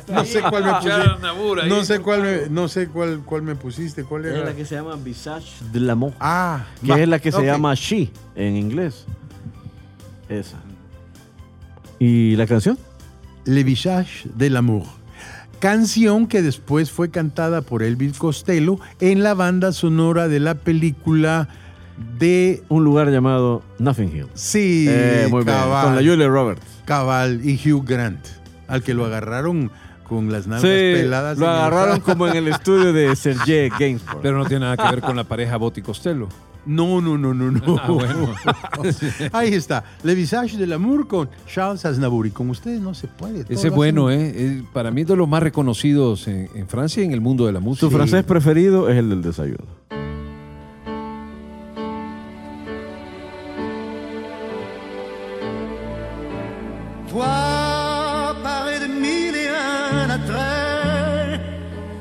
[0.08, 1.68] no sé cuál me pusiste.
[1.70, 4.04] No sé cuál me, no sé cuál, cuál me pusiste.
[4.04, 4.46] ¿Cuál Es era?
[4.46, 6.14] la que se llama Visage de l'amour.
[6.20, 9.06] Ah, que es la que se llama She en inglés.
[10.30, 10.58] Esa.
[12.00, 12.78] ¿Y la canción?
[13.46, 14.84] Le Visage de l'amour.
[15.64, 21.48] Canción que después fue cantada por Elvis Costello en la banda sonora de la película
[22.20, 24.26] de Un lugar llamado Nothing Hill.
[24.34, 25.56] Sí, Eh, muy bien.
[25.58, 26.66] Con la Julia Roberts.
[26.84, 28.20] Cabal y Hugh Grant,
[28.68, 29.72] al que lo agarraron
[30.04, 31.38] con las nalgas Sí, peladas.
[31.38, 34.20] lo el- agarraron como en el estudio de Serge Gainsbourg.
[34.22, 36.28] Pero no tiene nada que ver con la pareja Botti Costello.
[36.66, 37.78] No, no, no, no, no.
[37.82, 38.34] Ah, bueno.
[39.34, 42.26] Ahí está, Le Visage de l'amour con Charles Aznavour.
[42.28, 43.44] Y con ustedes no se puede.
[43.44, 44.34] todo Ese es lo bueno, ¿eh?
[44.36, 47.46] Es- Para mí es de los más reconocidos en, en Francia y en el mundo
[47.46, 47.86] de la música.
[47.88, 49.66] Su francés preferido es el del desayuno.
[57.10, 61.40] Toi, paré de mille et un attraits,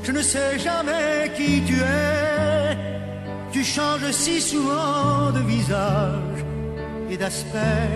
[0.04, 1.81] je ne sais jamais qui tu es.
[3.62, 6.44] Changes si souvent de visage
[7.08, 7.88] et d'aspect.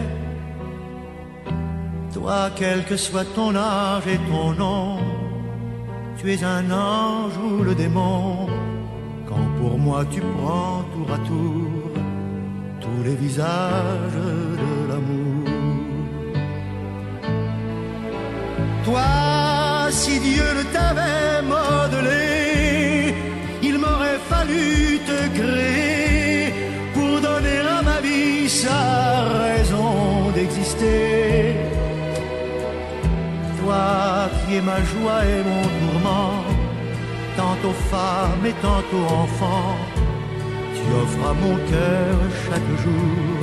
[2.15, 4.99] Toi, quel que soit ton âge et ton nom,
[6.19, 8.47] tu es un ange ou le démon.
[9.29, 11.91] Quand pour moi tu prends tour à tour
[12.81, 14.23] tous les visages
[14.63, 15.51] de l'amour.
[18.85, 23.15] Toi, si Dieu ne t'avait modelé,
[23.63, 24.86] il m'aurait fallu
[28.67, 28.85] sa
[29.47, 29.95] raison
[30.35, 31.55] d'exister.
[33.59, 33.85] Toi
[34.39, 36.37] qui es ma joie et mon tourment,
[37.43, 39.69] tantôt femme et tantôt enfant,
[40.77, 42.15] tu offres à mon cœur
[42.47, 43.39] chaque jour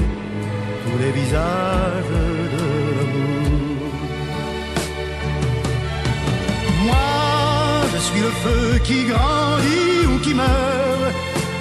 [0.83, 2.13] tous les visages
[2.55, 3.91] de l'amour.
[6.87, 7.11] Moi,
[7.93, 11.13] je suis le feu qui grandit ou qui meurt.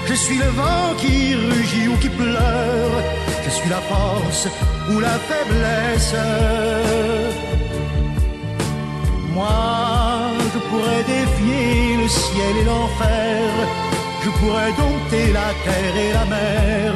[0.09, 2.97] Je suis le vent qui rugit ou qui pleure.
[3.57, 4.49] Suis la force
[4.91, 6.15] ou la faiblesse.
[9.35, 9.47] Moi,
[10.53, 13.51] je pourrais défier le ciel et l'enfer.
[14.25, 16.93] Je pourrais dompter la terre et la mer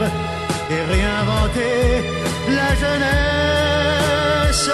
[0.70, 1.78] et réinventer
[2.58, 4.70] la jeunesse.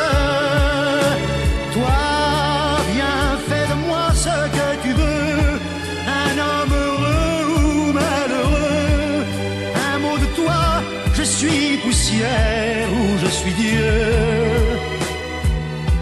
[13.42, 13.94] Suis Dieu.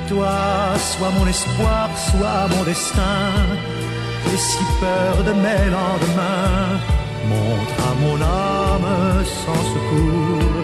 [0.09, 0.39] Toi,
[0.91, 3.29] sois mon espoir, sois mon destin.
[4.25, 6.71] J'ai si peur de mes lendemains.
[7.33, 10.59] Montre à mon âme sans secours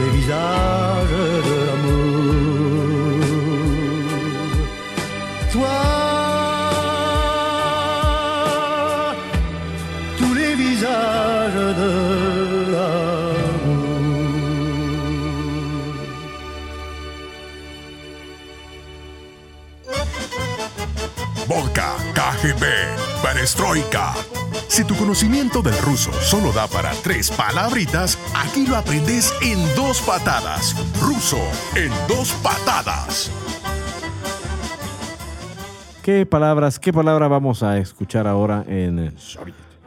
[0.00, 1.18] les visages
[1.48, 2.08] de l'amour.
[5.52, 5.97] Toi,
[22.38, 22.64] KGB,
[23.22, 24.14] Perestroika.
[24.68, 30.00] Si tu conocimiento del ruso solo da para tres palabritas, aquí lo aprendes en dos
[30.02, 30.76] patadas.
[31.00, 31.38] Ruso
[31.74, 33.30] en dos patadas.
[36.02, 39.12] ¿Qué palabras, qué palabra vamos a escuchar ahora en eh,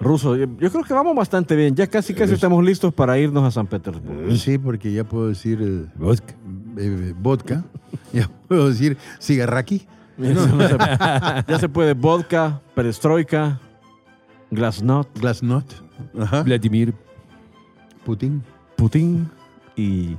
[0.01, 0.35] ruso?
[0.35, 1.73] Yo creo que vamos bastante bien.
[1.73, 4.35] Ya casi casi estamos listos para irnos a San Petersburgo.
[4.35, 6.33] Sí, porque ya puedo decir eh, Vodka.
[6.77, 7.63] eh, vodka,
[8.13, 9.87] ya puedo decir cigarraki.
[11.47, 13.59] Ya se puede vodka, perestroika,
[14.49, 15.73] glasnost, Glasnost.
[16.45, 16.93] Vladimir
[18.05, 18.43] Putin.
[18.75, 19.29] Putin
[19.75, 20.15] y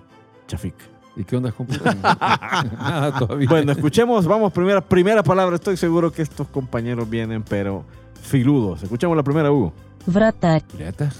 [0.46, 0.74] Chafik.
[1.16, 1.96] ¿Y qué onda, compadre?
[2.02, 3.26] Nada.
[3.48, 5.56] Bueno, escuchemos, vamos, primera, primera palabra.
[5.56, 7.84] Estoy seguro que estos compañeros vienen, pero
[8.22, 8.82] filudos.
[8.82, 9.72] Escuchemos la primera, Hugo.
[10.06, 10.62] Vratar.
[10.62, 11.10] ¿Pirata?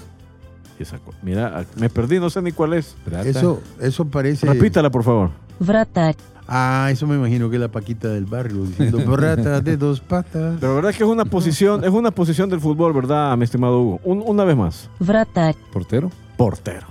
[0.79, 2.97] Esa co- Mira, me perdí, no sé ni cuál es.
[3.25, 4.47] Eso, eso parece.
[4.47, 5.31] Repítala, por favor.
[5.59, 6.15] Vratar.
[6.55, 10.59] Ah, eso me imagino que es la Paquita del barrio, diciendo rata de dos patas.
[10.61, 13.45] Pero la verdad es que es una posición, es una posición del fútbol, ¿verdad, mi
[13.45, 14.01] estimado Hugo?
[14.05, 14.91] Un, una vez más.
[14.99, 15.55] Brata.
[15.73, 16.11] ¿Portero?
[16.37, 16.89] Portero.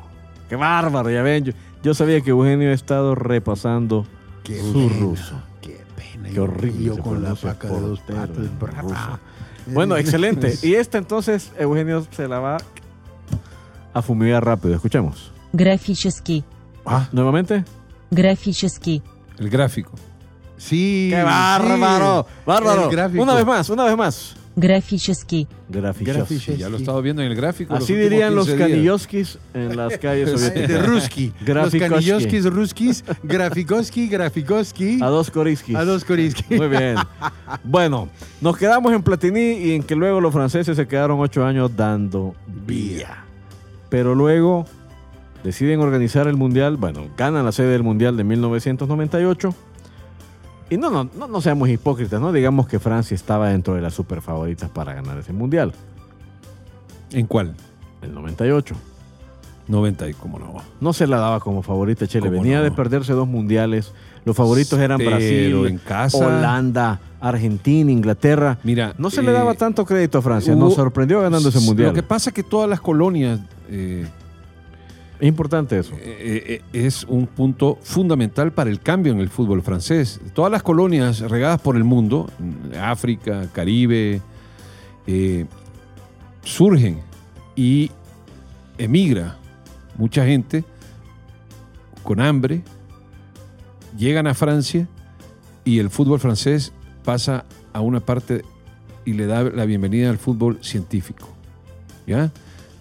[0.50, 1.54] Qué bárbaro, ya ven.
[1.84, 4.08] Yo, sabía que Eugenio ha estado repasando
[4.44, 5.40] su ruso.
[5.62, 6.30] Qué pena.
[6.30, 6.98] Qué horrible.
[7.00, 8.38] Con la paca de dos patas.
[8.82, 9.20] Ruso.
[9.68, 10.56] Bueno, excelente.
[10.64, 12.58] Y esta entonces, Eugenio se la va
[13.94, 14.74] a fumigar rápido.
[14.74, 15.32] Escuchemos.
[15.54, 16.44] Graficheski.
[16.84, 17.64] Ah, nuevamente.
[18.10, 19.04] Graficheski.
[19.40, 19.94] El gráfico.
[20.58, 21.08] Sí.
[21.12, 22.28] ¡Qué bárbaro!
[22.46, 22.90] ¡Bárbaro!
[23.18, 24.36] Una vez más, una vez más.
[24.56, 25.48] Graficheski.
[25.70, 26.58] Graficheski.
[26.58, 27.74] Ya lo he viendo en el gráfico.
[27.74, 30.86] Así dirían los canilloskis en las calles soviéticas.
[30.86, 31.34] Ruski.
[31.46, 35.00] los canilloskis, Ruskis, Grafikoski, Grafikoski.
[35.02, 35.76] A dos Koriskis.
[35.76, 36.58] A dos Koriskis.
[36.58, 36.96] Muy bien.
[37.64, 38.10] bueno,
[38.42, 42.36] nos quedamos en Platini y en que luego los franceses se quedaron ocho años dando
[42.48, 43.24] vía.
[43.90, 44.66] Pero luego
[45.44, 49.54] deciden organizar el Mundial, bueno, ganan la sede del Mundial de 1998.
[50.70, 52.32] Y no, no, no, no seamos hipócritas, ¿no?
[52.32, 55.74] Digamos que Francia estaba dentro de las super favoritas para ganar ese Mundial,
[57.12, 57.54] ¿En cuál?
[58.02, 58.76] el 98.
[59.68, 60.56] 90 y cómo no.
[60.82, 62.28] No se la daba como favorita Chile.
[62.30, 62.64] ¿Cómo Venía no?
[62.64, 63.94] de perderse dos mundiales.
[64.26, 68.58] Los favoritos eran Pero Brasil, en casa- Holanda, Argentina, Inglaterra.
[68.64, 70.54] Mira, No se le eh, daba tanto crédito a Francia.
[70.54, 71.90] hubo- Nos sorprendió ganando ese mundial.
[71.90, 73.40] Lo que pasa es que todas las colonias
[73.70, 74.06] eh,
[75.22, 75.94] es importante eso.
[76.00, 80.20] eh, eh, es un punto fundamental para el cambio en el fútbol francés.
[80.34, 82.28] Todas las colonias regadas por el mundo,
[82.82, 84.20] África, Caribe,
[85.06, 85.46] eh,
[86.44, 87.02] surgen
[87.56, 87.92] y
[88.80, 89.38] emigra
[89.96, 90.64] mucha gente
[92.02, 92.64] con hambre,
[93.96, 94.88] llegan a Francia
[95.64, 98.44] y el fútbol francés pasa a una parte
[99.06, 101.30] y le da la bienvenida al fútbol científico.
[102.08, 102.32] ¿Ya?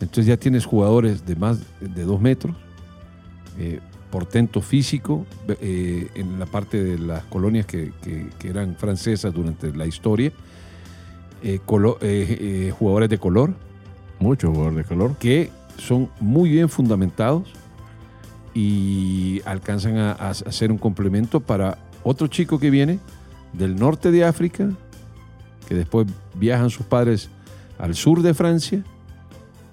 [0.01, 2.55] Entonces ya tienes jugadores de más de dos metros,
[3.59, 3.81] eh,
[4.11, 5.27] portento físico,
[5.61, 10.33] eh, en la parte de las colonias que, que- que eran francesas durante la historia,
[11.43, 13.55] eh, colo- eh, jugadores de color
[14.19, 15.17] Mucho jugador de color.
[15.19, 17.49] que son muy bien fundamentados
[18.55, 22.99] y alcanzan a, a hacer un complemento para otro chico que viene
[23.53, 24.69] del norte de África,
[25.69, 27.31] que después viajan sus padres
[27.79, 28.83] al sur de Francia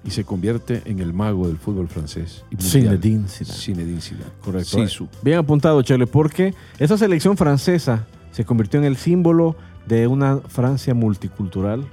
[0.08, 2.42] y se convierte en el mago del fútbol francés.
[2.58, 3.58] Zinedine Zidane.
[3.58, 4.30] Zinedine Zidane.
[4.42, 4.78] Correcto.
[5.22, 9.54] Bien apuntado, Chele, porque esa selección francesa se convirtió en el símbolo
[9.86, 11.84] de una Francia multicultural,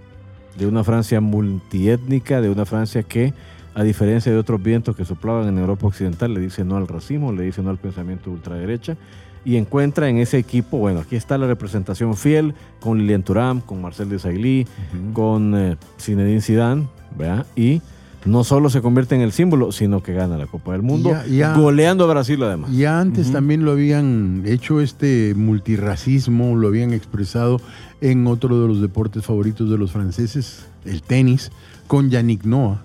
[0.58, 3.34] de una Francia multiétnica, de una Francia que,
[3.74, 7.34] a diferencia de otros vientos que soplaban en Europa Occidental, le dice no al racismo,
[7.34, 8.96] le dice no al pensamiento de ultraderecha,
[9.44, 13.82] y encuentra en ese equipo, bueno, aquí está la representación fiel con Lilian Thuram, con
[13.82, 14.66] Marcel Desailly,
[15.12, 16.88] con eh, Zinedine Zidane,
[17.18, 17.46] ¿verdad?
[17.58, 17.82] Y
[18.26, 21.26] no solo se convierte en el símbolo, sino que gana la Copa del Mundo, Ya-
[21.28, 22.72] ya- goleando a Brasil además.
[22.72, 27.62] Ya antes también lo habían hecho este multirracismo, lo habían expresado
[28.02, 31.52] en otro de los deportes favoritos de los franceses, el tenis,
[31.88, 32.82] con Yannick Noah,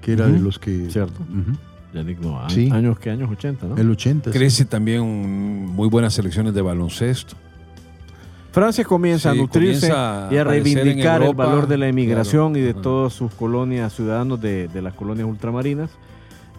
[0.00, 0.90] que era de los que...
[0.90, 1.20] Cierto.
[1.94, 2.70] Yannick Noah, Sí.
[2.72, 3.76] años que años 80, ¿no?
[3.76, 4.32] El 80.
[4.32, 4.38] sí.
[4.38, 7.36] Crece también un- muy buenas selecciones de baloncesto.
[8.52, 12.58] Francia comienza a nutrirse comienza y a reivindicar el valor de la inmigración claro.
[12.58, 15.90] y de todas sus colonias, ciudadanos de, de las colonias ultramarinas.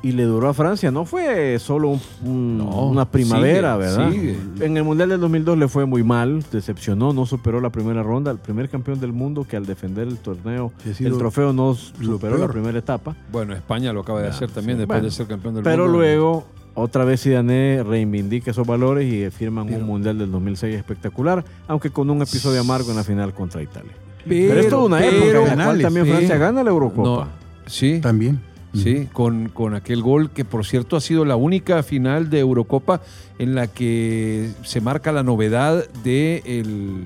[0.05, 0.91] y le duró a Francia.
[0.91, 4.11] No fue solo un- un- No, una primavera, sigue, ¿verdad?
[4.11, 4.37] sigue.
[4.65, 8.29] En el Mundial del 2002 le fue muy mal, decepcionó, no superó la primera ronda.
[8.31, 12.49] El primer campeón del mundo que al defender el torneo, el trofeo no superó la
[12.49, 13.15] primera etapa.
[13.31, 15.99] Bueno, España lo acaba de hacer también después Bueno, de ser campeón del Pero mundo.
[15.99, 21.43] luego, otra vez Zidane reivindica esos valores y firman Pero- un Mundial del 2006 espectacular,
[21.67, 23.91] aunque con un episodio amargo en la final contra Italia.
[24.27, 26.11] Pero, Pero, es toda una época en la cual penales, también sí.
[26.11, 27.03] Francia gana la Eurocopa.
[27.25, 27.27] No,
[27.65, 28.39] sí, También.
[28.73, 33.01] sí, con, con aquel gol que por cierto ha sido la única final de Eurocopa
[33.37, 37.03] en la que se marca la novedad de el,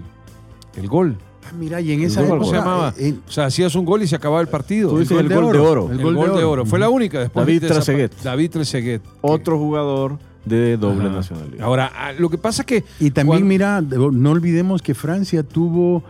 [0.76, 1.18] el gol.
[1.50, 2.40] Ah, mira, y en esa época.
[2.40, 2.94] ¿Cómo se llamaba?
[2.98, 4.90] eh, O sea, hacías un gol y se acababa el partido.
[4.90, 5.90] Tú El gol el de gol de oro.
[5.92, 6.66] El, gol, de oro.
[6.66, 8.12] Fue la única después David de Trezeguet.
[8.24, 9.02] David Trezeguet.
[9.22, 11.16] Otro jugador de doble Ajá.
[11.18, 11.62] nacionalidad.
[11.66, 12.84] Ahora, ah, lo que pasa que...
[13.00, 16.04] Y también, cuando- mira, no olvidemos que Francia tuvo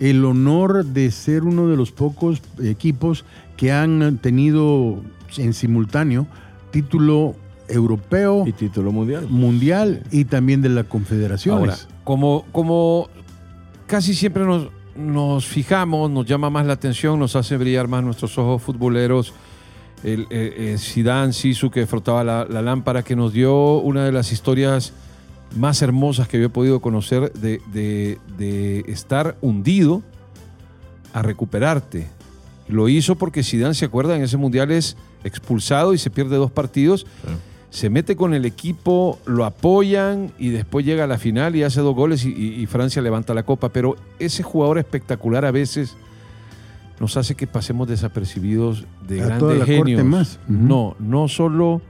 [0.00, 3.24] el honor de ser uno de los pocos equipos
[3.56, 5.00] que han tenido
[5.36, 6.26] en simultáneo
[6.72, 7.36] título
[7.68, 9.26] europeo, y título mundial.
[9.30, 11.60] mundial y también de la Confederaciones.
[11.70, 13.08] Ahora, como, como
[13.86, 18.36] casi siempre nos, nos fijamos, nos llama más la atención, nos hace brillar más nuestros
[18.38, 19.32] ojos futboleros.
[20.02, 24.32] El eh, eh, Zidane, Sisu, que frotaba la, lámpara, que nos dio una de las
[24.32, 24.92] historias
[25.56, 30.02] más hermosas que yo he podido conocer de, estar hundido
[31.12, 32.08] a recuperarte.
[32.68, 36.50] Lo hizo porque Zidane, se acuerda, en ese mundial es expulsado y se pierde dos
[36.50, 37.06] partidos.
[37.74, 41.80] Se mete con el equipo, lo apoyan y después llega a la final y hace
[41.80, 43.70] dos goles y, y- y Francia levanta la copa.
[43.70, 45.96] Pero ese jugador espectacular a veces
[47.00, 50.04] nos hace que pasemos desapercibidos de A grandes genios.
[50.04, 50.38] más.
[50.46, 51.82] No, no solo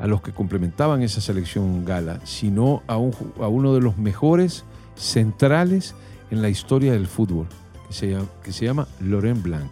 [0.00, 4.64] a los que complementaban esa selección gala, sino a, un a uno de los mejores
[4.96, 5.94] centrales
[6.32, 7.46] en la historia del fútbol,
[7.86, 9.70] que se llama, que se llama Laurent Blanc.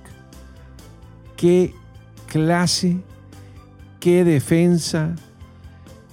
[1.36, 1.74] Qué
[2.28, 2.98] clase,
[4.04, 5.14] qué defensa,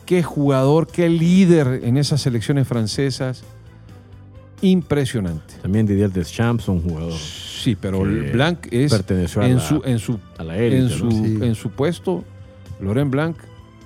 [0.06, 3.44] qué jugador, qué líder en esas selecciones francesas.
[4.62, 5.56] Impresionante.
[5.62, 10.00] También Didier Deschamps, un jugador Sí, pero Blanc es perteneció a en la, su, en
[10.00, 10.89] su a la élite, en ¿no?
[10.89, 11.38] su, Sí.
[11.42, 12.24] en su puesto,
[12.80, 13.36] Laurent Blanc,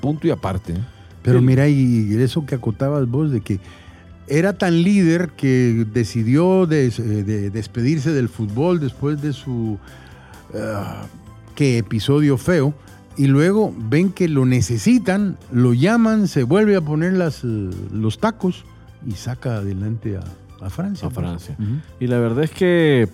[0.02, 0.76] punto y aparte.
[1.24, 1.46] Pero Sí.
[1.46, 3.60] mira, y eso que acotabas vos de que
[4.28, 9.80] era tan líder que decidió des- eh, de despedirse del fútbol después de su
[11.56, 12.74] que episodio feo
[13.18, 18.20] y luego ven que lo necesitan, lo llaman, se vuelve a poner las, eh, los
[18.20, 18.66] tacos
[19.06, 21.08] y saca adelante a, a Francia.
[21.08, 21.56] A Francia.
[22.00, 23.08] Y la verdad es que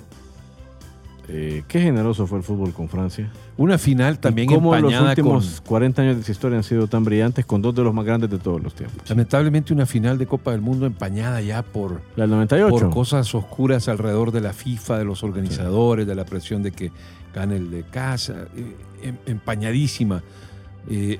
[1.27, 3.29] eh, qué generoso fue el fútbol con Francia.
[3.57, 5.67] Una final también y cómo los empañada últimos con...
[5.67, 8.29] 40 años de su historia han sido tan brillantes con dos de los más grandes
[8.29, 9.09] de todos los tiempos.
[9.09, 12.69] Lamentablemente una final de Copa del Mundo empañada ya por, La del 98.
[12.69, 16.91] por cosas oscuras alrededor de la FIFA, de los organizadores, de la presión de que
[17.33, 20.21] gane el de casa, eh, em- empañadísima.
[20.89, 21.19] Eh,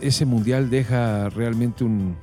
[0.00, 2.16] ese mundial deja realmente un...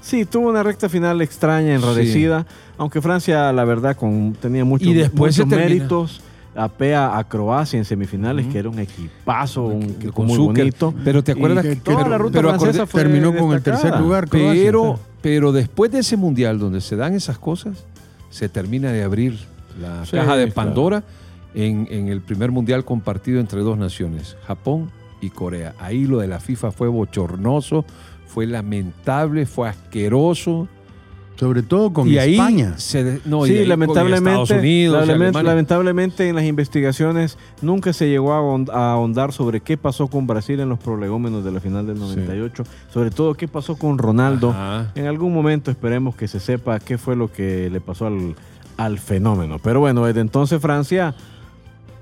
[0.00, 2.46] Sí, tuvo una recta final extraña, enrarecida,
[2.78, 6.20] aunque Francia, la verdad, con, tenía muchos, Y después muchos méritos.
[6.52, 10.64] Apea a Croacia en semifinales, que era un equipazo, un equipo con muy Zucker.
[10.64, 10.94] bonito.
[11.04, 11.76] Pero te acuerdas Y que...
[11.76, 14.28] toda pero- la ruta pero acordé- fue Terminó con el tercer lugar.
[14.28, 17.84] Croacia, Pero, pero después de ese mundial donde se dan esas cosas,
[18.30, 19.38] se termina de abrir
[19.80, 20.54] la Sí, caja de claro.
[21.54, 24.90] En, en el primer mundial compartido entre dos naciones, Japón
[25.20, 25.74] y Corea.
[25.80, 27.84] Ahí lo de la FIFA fue bochornoso,
[28.26, 30.68] fue lamentable, fue asqueroso.
[31.36, 32.74] Sobre todo con y ahí España.
[32.76, 38.34] se no, y sí, lamentablemente, Estados Unidos, y lamentablemente, en las investigaciones nunca se llegó
[38.34, 41.86] a ahond- a ahondar sobre qué pasó con Brasil en los prolegómenos de la final
[41.86, 44.50] del 98, sobre todo qué pasó con Ronaldo.
[44.50, 44.92] Ajá.
[44.94, 48.34] En algún momento esperemos que se sepa qué fue lo que le pasó al,
[48.76, 49.58] al fenómeno.
[49.62, 51.14] Pero bueno, desde entonces Francia,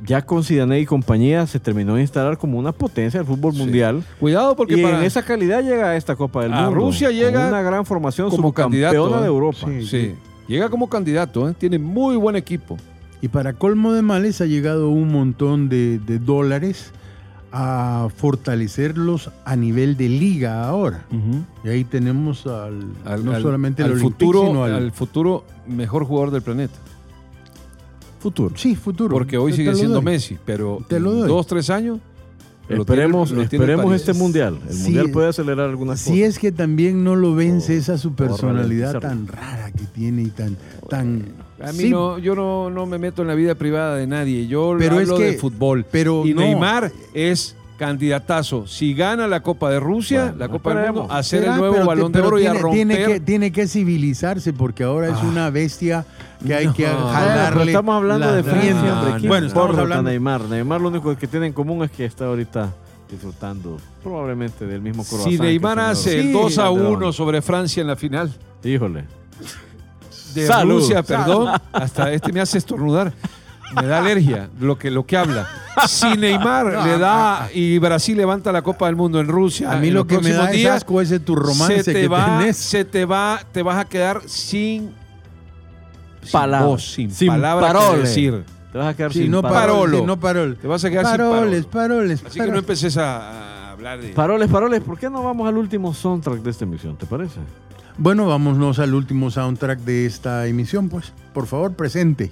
[0.05, 3.59] ya con Zidane y compañía, se terminó de instalar como una potencia del fútbol Sí.
[3.59, 4.03] mundial.
[4.21, 6.75] Cuidado porque y para en esa calidad llega a esta Copa del A Mundo.
[6.81, 9.27] Rusia llega con una gran formación como candidato, de ¿eh?
[9.27, 9.67] Europa.
[9.67, 9.87] Sí.
[9.87, 10.15] sí,
[10.47, 11.55] llega como candidato, ¿eh?
[11.59, 12.77] tiene muy buen equipo.
[13.21, 16.93] Y para colmo de males ha llegado un montón de, de dólares
[17.51, 21.05] a fortalecerlos a nivel de liga ahora.
[21.65, 25.45] Y ahí tenemos al, Al, no al- solamente al el futuro, sino al, al futuro
[25.67, 26.75] mejor jugador del planeta.
[28.19, 28.55] Futuro.
[28.57, 29.11] sí, futuro.
[29.13, 30.05] Porque hoy Te sigue siendo doy.
[30.05, 31.29] Messi, pero Te lo doy.
[31.29, 31.99] dos, tres años.
[32.69, 34.59] lo Esperemos, tiene- lo tiene esperemos este mundial.
[34.69, 34.83] El Sí.
[34.83, 36.25] mundial puede acelerar algunas Si cosas.
[36.29, 40.27] es que también no lo vence O- esa su personalidad tan rara que tiene y
[40.27, 40.55] tan...
[40.91, 41.23] tan
[41.61, 44.47] A mí Sí, no, yo no, no me meto en la vida privada de nadie.
[44.49, 45.87] Yo Pero es hablo que- de fútbol.
[45.91, 46.43] pero y no.
[46.43, 48.67] Neymar es candidatazo.
[48.67, 51.77] Si gana la Copa de Rusia, Bueno, la Copa del Mundo, a hacer el nuevo
[51.77, 52.77] te- balón de oro y a tiene, romper.
[52.87, 55.27] tiene que, tiene que civilizarse porque ahora es Ah.
[55.29, 56.05] una bestia
[56.45, 56.75] que hay No.
[56.75, 59.15] que jalarle pero estamos hablando de Francia, hombre.
[59.19, 60.11] ¿Quién Bueno, estamos hablando...
[60.11, 60.41] Neymar.
[60.43, 62.73] Neymar lo único que tiene en común es que está ahorita
[63.11, 65.33] disfrutando probablemente del mismo croissant.
[65.33, 66.93] Si Neymar hace Sí, 2 a Calderón.
[66.97, 68.33] 1 sobre Francia en la final
[68.63, 69.05] Híjole.
[70.35, 70.81] de Salud.
[70.81, 73.13] Rusia, perdón, hasta este me hace estornudar.
[73.77, 75.47] Me da alergia lo que, lo que habla.
[75.87, 79.91] Si Neymar le da y Brasil levanta la Copa del Mundo en Rusia, A mí
[79.91, 82.57] lo que me da es días, asco ese tu romance se te que va, tenés.
[82.57, 84.91] se te va, te vas a quedar sin
[86.33, 86.69] Palabras.
[86.69, 88.45] voz, sin, Sin palabras que decir.
[88.73, 89.61] Te vas a quedar Sí, sin no paroles.
[89.63, 89.79] Parolo.
[89.81, 90.59] paroles, sí, no paroles.
[90.61, 91.67] Te vas a quedar sin Paroles, parole.
[91.67, 92.59] paroles, Así que no paroles.
[92.63, 94.09] empeces a hablar de.
[94.11, 96.97] Paroles, paroles, ¿por qué no vamos al último soundtrack de esta emisión?
[96.97, 97.41] ¿Te parece?
[97.97, 101.13] Bueno, vámonos al último soundtrack de esta emisión, pues.
[101.33, 102.31] Por favor, presente.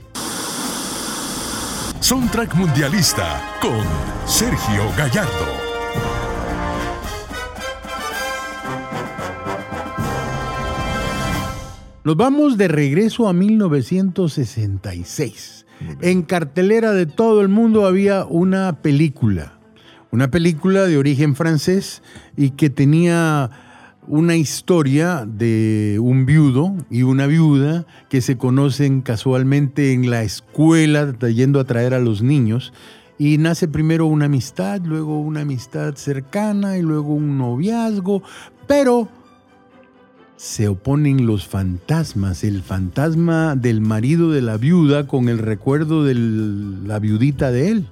[2.00, 3.80] Soundtrack Mundialista con
[4.26, 5.65] Sergio Gallardo.
[12.06, 15.66] Nos vamos de regreso a 1966.
[16.02, 19.58] En cartelera de todo el mundo había una película,
[20.12, 22.04] una película de origen francés
[22.36, 23.50] y que tenía
[24.06, 31.12] una historia de un viudo y una viuda que se conocen casualmente en la escuela
[31.18, 32.72] yendo a traer a los niños
[33.18, 38.22] y nace primero una amistad, luego una amistad cercana y luego un noviazgo,
[38.68, 39.08] pero
[40.36, 46.14] se oponen los fantasmas, el fantasma del marido de la viuda con el recuerdo de
[46.14, 47.86] la viudita de él.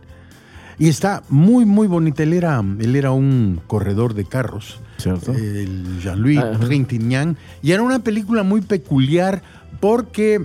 [0.78, 2.22] Y está muy, muy bonita.
[2.22, 5.32] Él era, él era un corredor de carros, ¿Cierto?
[5.32, 6.40] el Jean-Louis.
[6.60, 7.38] Trintignant.
[7.62, 9.42] Y era una película muy peculiar
[9.80, 10.44] porque,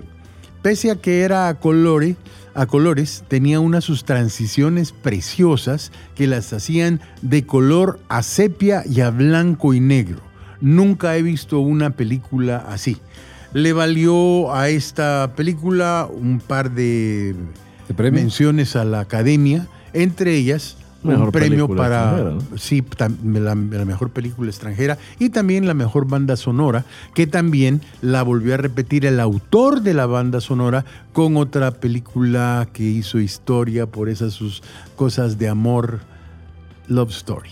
[0.61, 2.15] pese a que era a colores,
[2.53, 9.01] a colores, tenía unas sus transiciones preciosas que las hacían de color a sepia y
[9.01, 10.28] a blanco y negro.
[10.61, 12.97] Nunca he visto una película así.
[13.53, 17.35] Le valió a esta película un par de
[17.97, 24.97] menciones a la academia, entre ellas Mejor un premio para la, la mejor película extranjera
[25.17, 26.83] y también la mejor banda sonora,
[27.13, 30.83] que también la volvió a repetir el autor de la banda sonora
[31.13, 34.61] con otra película que hizo historia por esas sus
[34.97, 36.01] cosas de amor,
[36.89, 37.51] Love Story.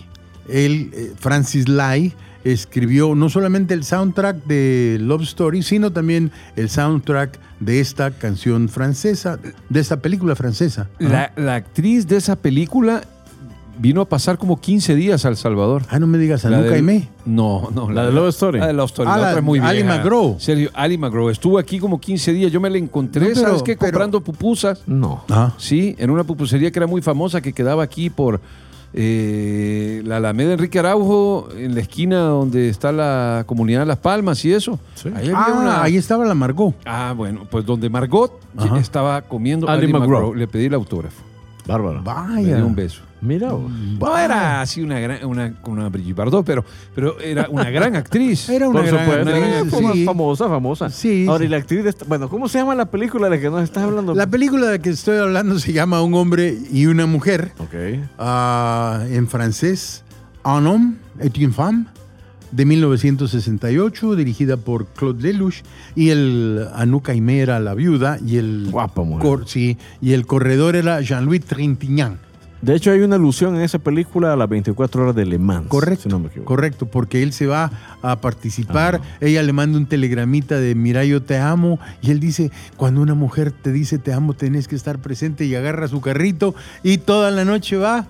[0.50, 2.14] Él, eh, Francis Lai,
[2.52, 8.70] escribió no solamente el soundtrack de Love Story, sino también el soundtrack de esta canción
[8.70, 9.40] francesa,
[9.70, 10.88] de esta película francesa.
[11.00, 13.02] La, la actriz de esa película
[13.80, 15.84] vino a pasar como 15 días a El Salvador.
[15.90, 17.10] Ah, no me digas, Anuka del- Aimé.
[17.26, 17.92] No, no.
[17.92, 18.60] La de Love Story.
[18.60, 19.08] La de Love Story.
[19.12, 19.98] Ah, la la- otra es muy Ali vieja.
[19.98, 20.36] McGraw.
[20.40, 21.30] Serio, Ali McGraw.
[21.30, 22.52] Estuvo aquí como 15 días.
[22.52, 23.76] Yo me la encontré, No, pero- ¿sabes qué?
[23.78, 24.82] pero- Comprando pupusas.
[24.88, 25.24] No.
[25.30, 28.42] Ah, Sí, en una pupusería que era muy famosa que quedaba aquí por
[28.94, 34.44] eh, la Alameda Enrique Araujo, en la esquina donde está la comunidad de Las Palmas
[34.46, 34.80] y eso.
[34.96, 35.10] Sí.
[35.16, 36.74] Ahí había Ah, una- ahí estaba la Margot.
[36.86, 38.78] Ah, bueno, pues donde Margot Ajá.
[38.80, 40.10] estaba comiendo Ali Ali, McGraw.
[40.10, 40.34] McGraw.
[40.36, 41.24] Le pedí el autógrafo.
[41.68, 42.02] Bárbaro.
[42.04, 42.56] Vaya.
[42.58, 43.02] dio un beso.
[43.20, 43.72] Mira vos.
[43.72, 46.64] No era así una gran, una, una Brigitte Bardot, pero,
[46.94, 48.48] pero era una gran actriz.
[48.48, 49.30] Era una Por gran supuesto.
[49.76, 50.06] actriz, sí.
[50.06, 50.90] famosa, famosa.
[50.92, 51.46] Sí, Ahora, sí.
[51.46, 53.64] y la actriz de esta- Bueno, ¿cómo se llama la película de la que nos
[53.64, 54.14] estás hablando?
[54.14, 57.54] La película de que estoy hablando se llama Un hombre y una mujer.
[57.58, 57.74] Ok.
[58.20, 60.04] Ah, en francés,
[60.46, 61.86] Un homme et une femme,
[62.58, 65.62] de 1968, dirigida por Claude Lelouch,
[65.96, 69.22] y el Anuka Aimé era la viuda, y el, Guapa mujer.
[69.22, 72.18] cor- sí, y el corredor era Jean-Louis Trintignant.
[72.60, 75.68] De hecho, hay una alusión en esa película a las 24 horas de Le Mans.
[75.68, 76.48] Correcto, Si no me equivoco.
[76.48, 77.70] correcto, porque él se va
[78.02, 82.50] a participar, ella le manda un telegramita de mira yo te amo y él dice,
[82.76, 86.56] cuando una mujer te dice te amo tenés que estar presente y agarra su carrito
[86.82, 88.08] y toda la noche va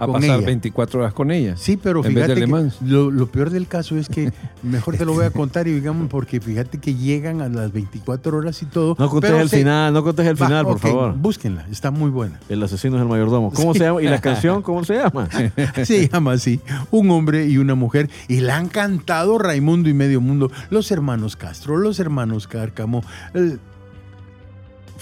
[0.00, 0.46] a con pasar ella.
[0.46, 1.56] 24 horas con ella.
[1.56, 4.32] Sí, pero En vez fíjate que lo, lo peor del caso es que
[4.62, 8.36] mejor te lo voy a contar y digamos porque fíjate que llegan a las 24
[8.36, 8.96] horas y todo.
[8.98, 11.14] No contés pero el se- final, no contés el Va, final, por favor.
[11.16, 12.40] Búsquenla, está muy buena.
[12.48, 13.52] El asesino es el mayordomo.
[13.52, 14.02] ¿Cómo se llama?
[14.02, 15.28] ¿Y la canción cómo se llama?
[15.84, 16.60] Se llama así,
[16.90, 18.08] un hombre y una mujer.
[18.28, 23.02] Y la han cantado Raimundo y Medio Mundo, los hermanos Castro, los hermanos Cárcamo.
[23.34, 23.60] el-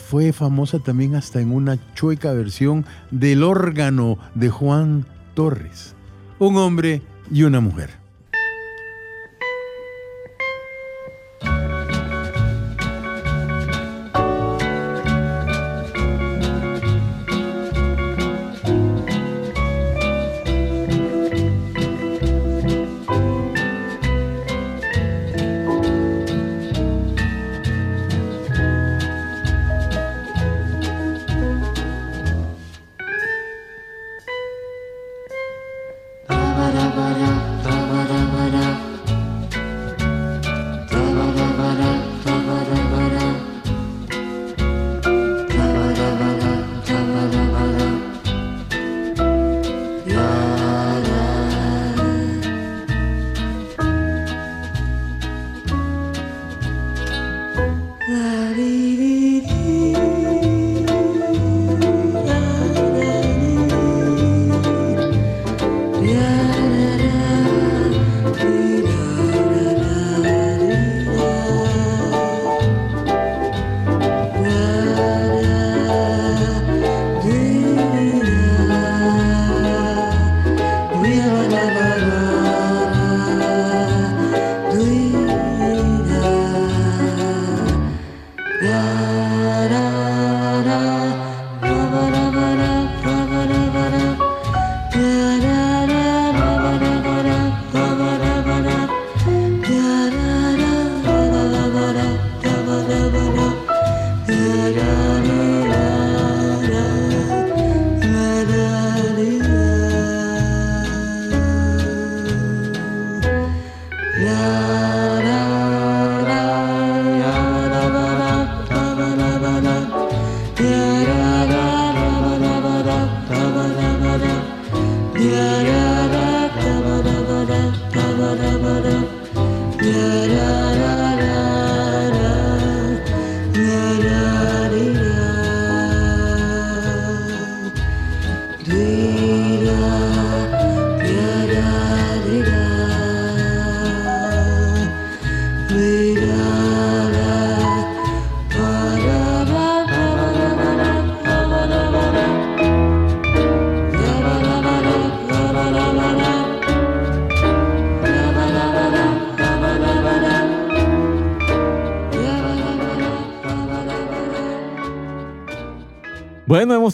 [0.08, 5.04] fue famosa también hasta en una chueca versión del órgano de Juan
[5.34, 5.94] Torres.
[6.38, 7.90] Un hombre y una mujer.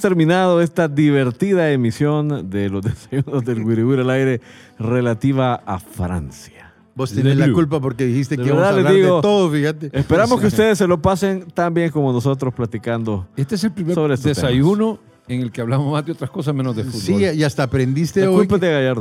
[0.04, 4.42] Terminado esta divertida emisión de los desayunos del Wiri al aire
[4.78, 6.74] relativa a Francia.
[6.94, 9.22] Vos tenés la culpa porque dijiste De que íbamos a verdad les hablar digo, de
[9.22, 9.90] todo, fíjate.
[9.98, 13.26] Esperamos que ustedes se lo pasen tan bien como nosotros platicando.
[13.34, 16.76] Este es el primer Sobre desayuno en el que hablamos más de otras cosas menos
[16.76, 17.00] de fútbol.
[17.00, 18.46] Sí, y hasta aprendiste La hoy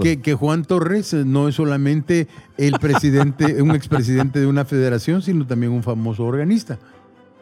[0.01, 5.45] que, que Juan Torres no es solamente el presidente, un expresidente de una federación, sino
[5.45, 6.79] también un famoso organista.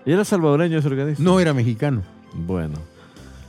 [0.04, 1.22] ¿Y era salvadoreño ese organista?
[1.22, 2.02] No era mexicano.
[2.34, 2.91] Bueno.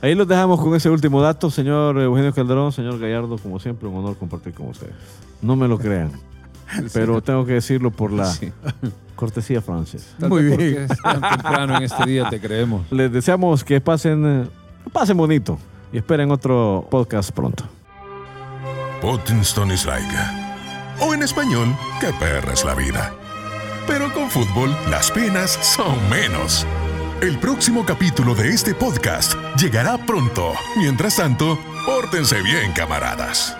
[0.03, 3.95] Ahí los dejamos con ese último dato, señor Eugenio Calderón, señor Gallardo, como siempre, un
[3.95, 4.93] honor compartir con ustedes.
[5.41, 6.11] No me lo crean,
[6.93, 8.51] pero tengo que decirlo por la Sí.
[9.15, 10.13] cortesía Frances.
[10.19, 10.87] Tal Muy bien.
[10.91, 12.85] es tan temprano en este día, te creemos.
[12.91, 14.49] Les deseamos que pasen,
[14.91, 15.57] pasen bonito
[15.93, 17.63] y esperen otro podcast pronto.
[19.01, 20.05] Pottingstone is like.
[20.99, 21.67] O en español,
[22.01, 23.13] qué perra es la vida.
[23.87, 26.65] Pero con fútbol, las penas son menos.
[27.21, 30.53] El próximo capítulo de este podcast llegará pronto.
[30.77, 33.55] Mientras tanto, pórtense bien, camaradas.